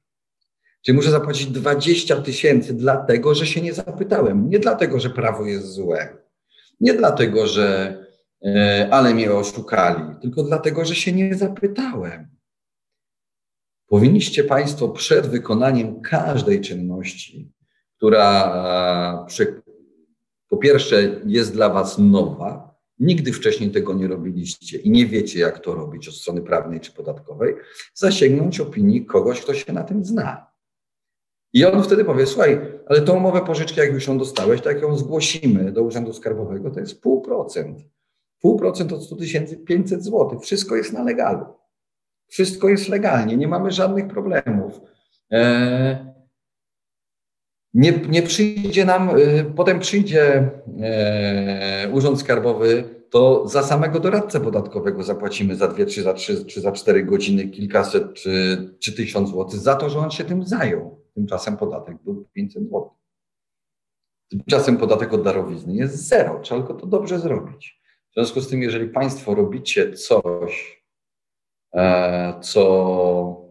[0.83, 4.51] Czyli muszę zapłacić 20 tysięcy dlatego, że się nie zapytałem.
[4.51, 6.17] Nie dlatego, że prawo jest złe.
[6.81, 7.99] Nie dlatego, że
[8.45, 12.29] e, ale mnie oszukali, tylko dlatego, że się nie zapytałem.
[13.87, 17.54] Powinniście Państwo przed wykonaniem każdej czynności,
[18.05, 19.27] która
[20.49, 25.59] po pierwsze jest dla Was nowa, nigdy wcześniej tego nie robiliście i nie wiecie, jak
[25.59, 27.55] to robić od strony prawnej czy podatkowej,
[27.95, 30.47] zasięgnąć opinii kogoś, kto się na tym zna.
[31.53, 34.97] I on wtedy powie, słuchaj, ale tą umowę pożyczki, jak już ją dostałeś, tak ją
[34.97, 37.79] zgłosimy do Urzędu Skarbowego, to jest pół procent.
[38.41, 40.41] Pół procent od 100 tysięcy 500 zł.
[40.41, 41.45] Wszystko jest na legalu.
[42.27, 44.81] Wszystko jest legalnie, nie mamy żadnych problemów.
[45.31, 46.14] Eee,
[47.75, 49.11] Nie, nie przyjdzie nam,
[49.57, 50.51] potem przyjdzie
[51.93, 56.73] Urząd Skarbowy, to za samego doradcę podatkowego zapłacimy za dwie, czy za trzy, czy za
[56.73, 61.01] cztery godziny kilkaset, czy, czy tysiąc złotych za to, że on się tym zajął.
[61.15, 62.99] Tymczasem podatek był 500 złotych.
[64.31, 66.41] Tymczasem podatek od darowizny jest zero.
[66.43, 67.81] Trzeba tylko to dobrze zrobić.
[68.11, 70.85] W związku z tym, jeżeli Państwo robicie coś,
[71.75, 73.44] e, co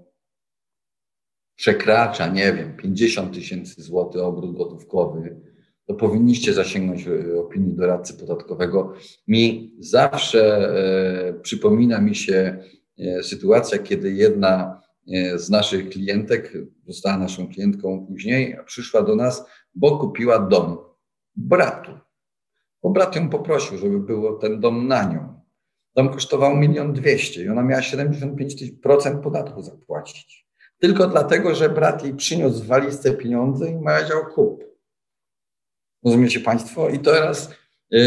[1.56, 5.42] przekracza, nie wiem, 50 tysięcy złotych obrót gotówkowy,
[5.86, 8.94] to powinniście zasięgnąć e, opinii doradcy podatkowego.
[9.28, 10.70] Mi zawsze
[11.30, 12.58] e, przypomina mi się
[13.22, 14.82] sytuacja, kiedy jedna
[15.36, 16.54] z naszych klientek,
[16.88, 19.46] została naszą klientką później, przyszła do nas,
[19.76, 20.78] bo kupiła dom
[21.36, 21.92] bratu.
[22.84, 25.42] Bo brat ją poprosił, żeby było ten dom na nią.
[25.96, 30.43] Dom kosztował milion dwieście i ona miała 75% podatku zapłacić.
[30.84, 34.64] Tylko dlatego, że brat jej przyniósł w walizce pieniądze i powiedział kup.
[36.06, 36.90] Rozumiecie Państwo?
[36.90, 37.56] I teraz
[37.92, 38.02] yy,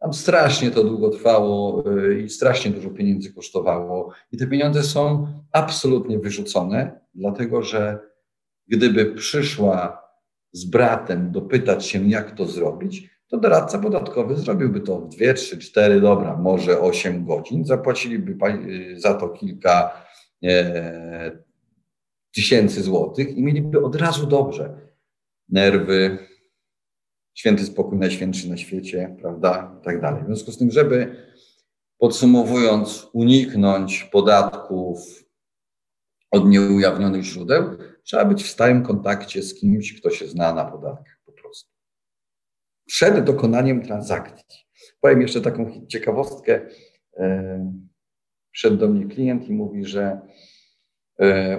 [0.00, 4.12] tam strasznie to długo trwało yy, i strasznie dużo pieniędzy kosztowało.
[4.32, 7.98] I te pieniądze są absolutnie wyrzucone, dlatego że
[8.68, 10.02] gdyby przyszła
[10.52, 15.58] z bratem dopytać się, jak to zrobić, to doradca podatkowy zrobiłby to w 2, 3,
[15.58, 20.04] 4, dobra, może 8 godzin, zapłaciliby y, za to kilka
[20.44, 21.47] e,
[22.34, 24.80] tysięcy złotych i mieliby od razu dobrze.
[25.48, 26.18] Nerwy,
[27.34, 30.22] święty spokój najświętszy na świecie, prawda, i tak dalej.
[30.22, 31.16] W związku z tym, żeby
[31.98, 35.24] podsumowując, uniknąć podatków
[36.30, 41.20] od nieujawnionych źródeł, trzeba być w stałym kontakcie z kimś, kto się zna na podatkach
[41.24, 41.70] po prostu.
[42.86, 44.58] Przed dokonaniem transakcji.
[45.00, 46.68] Powiem jeszcze taką ciekawostkę.
[48.52, 50.20] Wszedł do mnie klient i mówi, że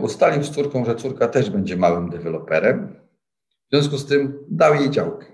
[0.01, 2.95] ustalił z córką, że córka też będzie małym deweloperem.
[3.67, 5.25] W związku z tym dał jej działkę.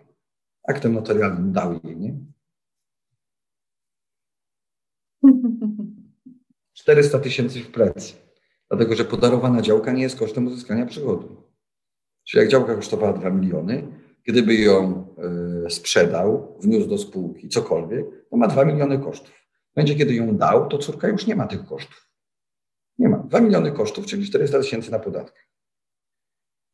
[0.68, 2.16] Aktem notarialnym dał jej, nie?
[6.74, 8.14] 400 tysięcy w plecy.
[8.70, 11.44] Dlatego, że podarowana działka nie jest kosztem uzyskania przychodu.
[12.24, 13.88] Czyli jak działka kosztowała 2 miliony,
[14.24, 15.08] gdyby ją
[15.66, 19.34] y, sprzedał, wniósł do spółki, cokolwiek, to ma 2 miliony kosztów.
[19.76, 22.05] Będzie, kiedy ją dał, to córka już nie ma tych kosztów.
[23.00, 23.18] Nie ma.
[23.18, 25.46] 2 miliony kosztów, czyli 400 tysięcy na podatkach.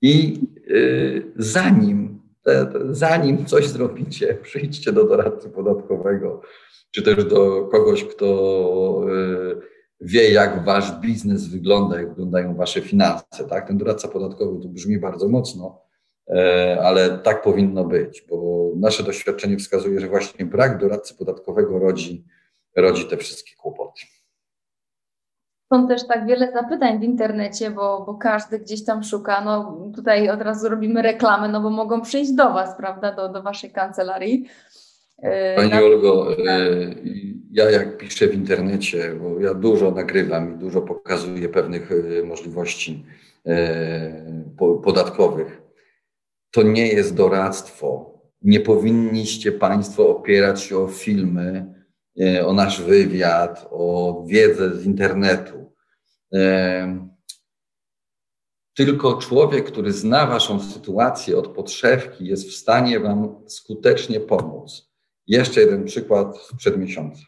[0.02, 2.22] I y, zanim,
[2.92, 6.42] zanim coś zrobicie, przyjdźcie do doradcy podatkowego,
[6.92, 13.44] czy też do kogoś, kto y, wie, jak wasz biznes wygląda, jak wyglądają wasze finanse.
[13.50, 13.68] Tak?
[13.68, 15.82] Ten doradca podatkowy to brzmi bardzo mocno,
[16.28, 22.26] e, ale tak powinno być, bo nasze doświadczenie wskazuje, że właśnie brak doradcy podatkowego rodzi,
[22.76, 24.02] rodzi te wszystkie kłopoty.
[25.74, 29.42] Są też tak wiele zapytań w internecie, bo, bo każdy gdzieś tam szuka.
[29.42, 33.42] No tutaj od razu robimy reklamę, no bo mogą przyjść do Was, prawda, do, do
[33.44, 34.46] Waszej kancelarii.
[35.22, 35.82] E, Pani na...
[35.82, 36.68] Olgo, e,
[37.52, 43.06] ja jak piszę w internecie, bo ja dużo nagrywam i dużo pokazuję pewnych e, możliwości
[44.84, 45.62] podatkowych,
[46.52, 48.12] to nie jest doradztwo.
[48.42, 51.66] Nie powinniście Państwo opierać się o filmy,
[52.46, 55.61] o nasz wywiad, o wiedzę z internetu.
[58.76, 64.92] Tylko człowiek, który zna Waszą sytuację od podszewki, jest w stanie Wam skutecznie pomóc.
[65.28, 67.22] Jeszcze jeden przykład sprzed miesiąca.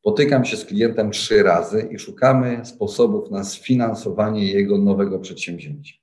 [0.00, 5.94] Spotykam się z klientem trzy razy i szukamy sposobów na sfinansowanie jego nowego przedsięwzięcia.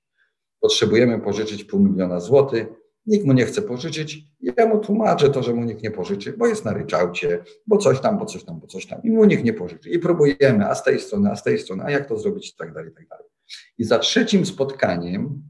[0.60, 2.68] Potrzebujemy pożyczyć pół miliona złotych.
[3.08, 4.20] Nikt mu nie chce pożyczyć.
[4.42, 8.00] Ja mu tłumaczę to, że mu nikt nie pożyczy, bo jest na ryczałcie, bo coś
[8.00, 9.04] tam, bo coś tam, bo coś tam.
[9.04, 9.90] I mu nikt nie pożyczy.
[9.90, 12.56] I próbujemy, a z tej strony, a z tej strony, a jak to zrobić i
[12.56, 13.26] tak dalej, i tak dalej.
[13.78, 15.50] I za trzecim spotkaniem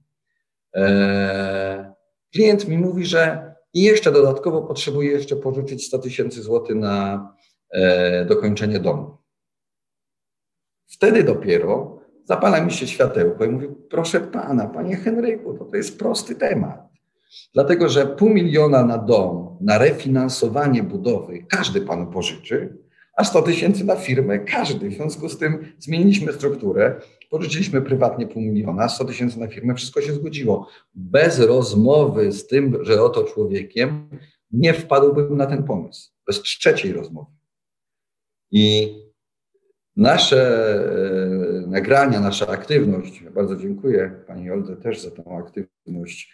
[0.75, 1.93] e,
[2.33, 7.33] klient mi mówi, że i jeszcze dodatkowo potrzebuje jeszcze pożyczyć 100 tysięcy złotych na
[7.71, 9.17] e, dokończenie domu.
[10.87, 15.99] Wtedy dopiero zapala mi się światełko i mówię, proszę pana, panie Henryku, to, to jest
[15.99, 16.87] prosty temat.
[17.53, 22.77] Dlatego, że pół miliona na dom, na refinansowanie budowy każdy panu pożyczy,
[23.17, 24.89] a 100 tysięcy na firmę każdy.
[24.89, 30.01] W związku z tym zmieniliśmy strukturę, pożyczyliśmy prywatnie pół miliona, 100 tysięcy na firmę, wszystko
[30.01, 30.69] się zgodziło.
[30.95, 34.09] Bez rozmowy z tym, że oto człowiekiem,
[34.51, 36.11] nie wpadłbym na ten pomysł.
[36.27, 37.31] Bez trzeciej rozmowy.
[38.51, 38.95] I
[39.95, 40.41] nasze
[41.63, 46.33] e, nagrania, nasza aktywność, bardzo dziękuję Pani Oldze też za tą aktywność,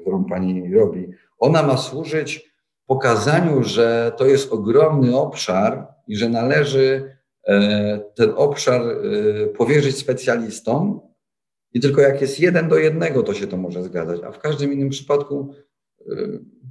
[0.00, 1.10] którą Pani robi.
[1.38, 2.50] Ona ma służyć
[2.86, 11.00] pokazaniu, że to jest ogromny obszar i że należy e, ten obszar e, powierzyć specjalistom,
[11.72, 14.72] I tylko jak jest jeden do jednego, to się to może zgadzać, a w każdym
[14.72, 15.54] innym przypadku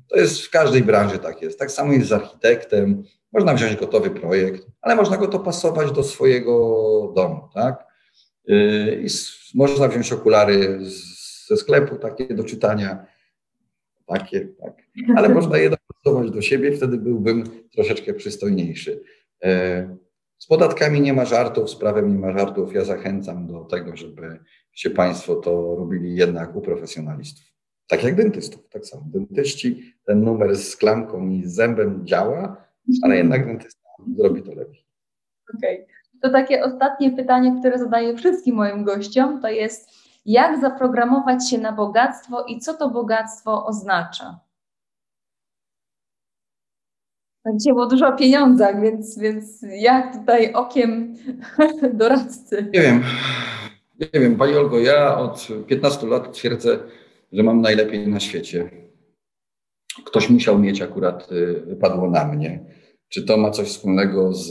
[0.10, 1.60] to jest w każdej branży tak jest.
[1.60, 3.04] Tak samo jest z architektem.
[3.34, 6.54] Można wziąć gotowy projekt, ale można go to pasować do swojego
[7.16, 7.86] domu, tak?
[9.04, 9.08] I
[9.56, 10.80] można wziąć okulary
[11.50, 13.06] ze sklepu, takie do czytania,
[14.06, 14.74] takie, tak.
[15.16, 19.02] Ale można je dopasować do siebie, wtedy byłbym troszeczkę przystojniejszy.
[19.44, 19.98] E,
[20.38, 22.74] z podatkami nie ma żartów, z prawem nie ma żartów.
[22.74, 27.46] Ja zachęcam do tego, żebyście Państwo to robili jednak u profesjonalistów.
[27.88, 29.04] Tak jak dentystów, tak samo.
[29.06, 32.66] Dentyści, ten numer z klamką i z zębem działa,
[33.04, 34.86] ale jednak dentysta zrobi to lepiej.
[35.58, 35.76] Okej.
[35.84, 36.00] Okay.
[36.22, 41.72] To takie ostatnie pytanie, które zadaję wszystkim moim gościom, to jest jak zaprogramować się na
[41.72, 44.40] bogactwo i co to bogactwo oznacza?
[47.54, 51.16] Dzisiaj było dużo o pieniądzach, więc, więc jak tutaj okiem
[51.94, 52.70] doradcy?
[52.74, 53.04] Nie wiem.
[54.00, 56.80] Nie wiem, Pani Olgo, ja od 15 lat twierdzę,
[57.32, 58.70] że mam najlepiej na świecie.
[60.06, 62.66] Ktoś musiał mieć akurat, y, wypadło na mnie.
[63.10, 64.48] Czy to ma coś wspólnego z,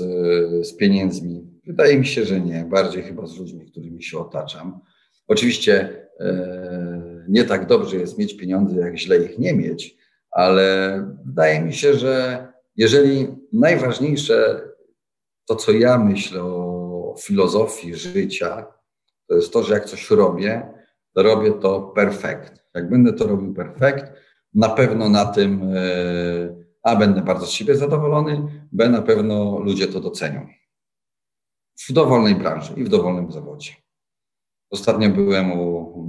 [0.67, 1.61] z pieniędzmi?
[1.67, 2.65] Wydaje mi się, że nie.
[2.65, 4.81] Bardziej chyba z ludźmi, którymi się otaczam.
[5.29, 9.97] Oczywiście e, nie tak dobrze jest mieć pieniądze, jak źle ich nie mieć,
[10.31, 14.69] ale wydaje mi się, że jeżeli najważniejsze
[15.47, 18.67] to, co ja myślę o filozofii życia,
[19.29, 20.75] to jest to, że jak coś robię,
[21.15, 22.65] to robię to perfekt.
[22.75, 24.13] Jak będę to robił perfekt,
[24.55, 29.87] na pewno na tym e, A będę bardzo z siebie zadowolony, B na pewno ludzie
[29.87, 30.47] to docenią.
[31.89, 33.73] W dowolnej branży i w dowolnym zawodzie.
[34.71, 36.09] Ostatnio byłem u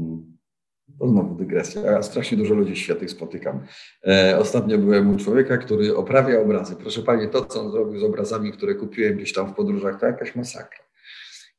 [0.99, 1.81] to znowu dygresja.
[1.81, 3.65] Ja strasznie dużo ludzi świetnych spotykam.
[4.07, 6.75] E, ostatnio byłem u człowieka, który oprawia obrazy.
[6.75, 10.05] Proszę Pani, to co on zrobił z obrazami, które kupiłem gdzieś tam w podróżach, to
[10.05, 10.79] jakaś masakra.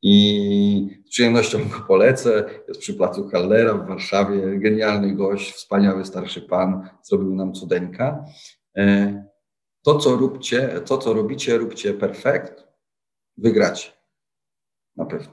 [0.03, 2.49] I z przyjemnością go polecę.
[2.67, 4.59] Jest przy placu Hallera w Warszawie.
[4.59, 8.25] Genialny gość, wspaniały starszy pan, zrobił nam cudeńka.
[8.77, 9.25] E,
[9.83, 12.67] to, co róbcie, to, co robicie, róbcie perfekt,
[13.37, 13.91] wygracie.
[14.95, 15.31] Na pewno.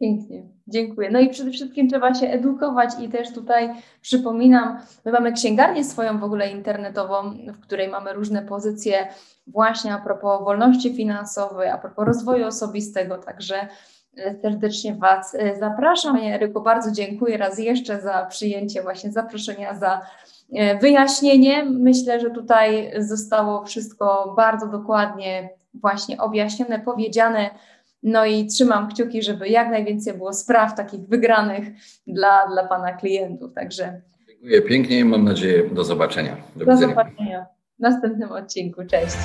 [0.00, 1.10] Pięknie, dziękuję.
[1.10, 6.18] No i przede wszystkim trzeba się edukować i też tutaj przypominam, my mamy księgarnię swoją
[6.18, 9.08] w ogóle internetową, w której mamy różne pozycje
[9.46, 13.68] właśnie a propos wolności finansowej, a propos rozwoju osobistego, także
[14.16, 16.16] e, serdecznie Was e, zapraszam.
[16.16, 20.00] Panie Eryku, bardzo dziękuję raz jeszcze za przyjęcie właśnie zaproszenia, za
[20.52, 21.64] e, wyjaśnienie.
[21.64, 27.50] Myślę, że tutaj zostało wszystko bardzo dokładnie właśnie objaśnione, powiedziane
[28.02, 31.64] no i trzymam kciuki, żeby jak najwięcej było spraw takich wygranych
[32.06, 33.54] dla, dla Pana klientów.
[33.54, 34.00] Także.
[34.28, 36.36] Dziękuję pięknie i mam nadzieję do zobaczenia.
[36.56, 37.46] Do, do zobaczenia
[37.78, 38.82] w następnym odcinku.
[38.84, 39.16] Cześć.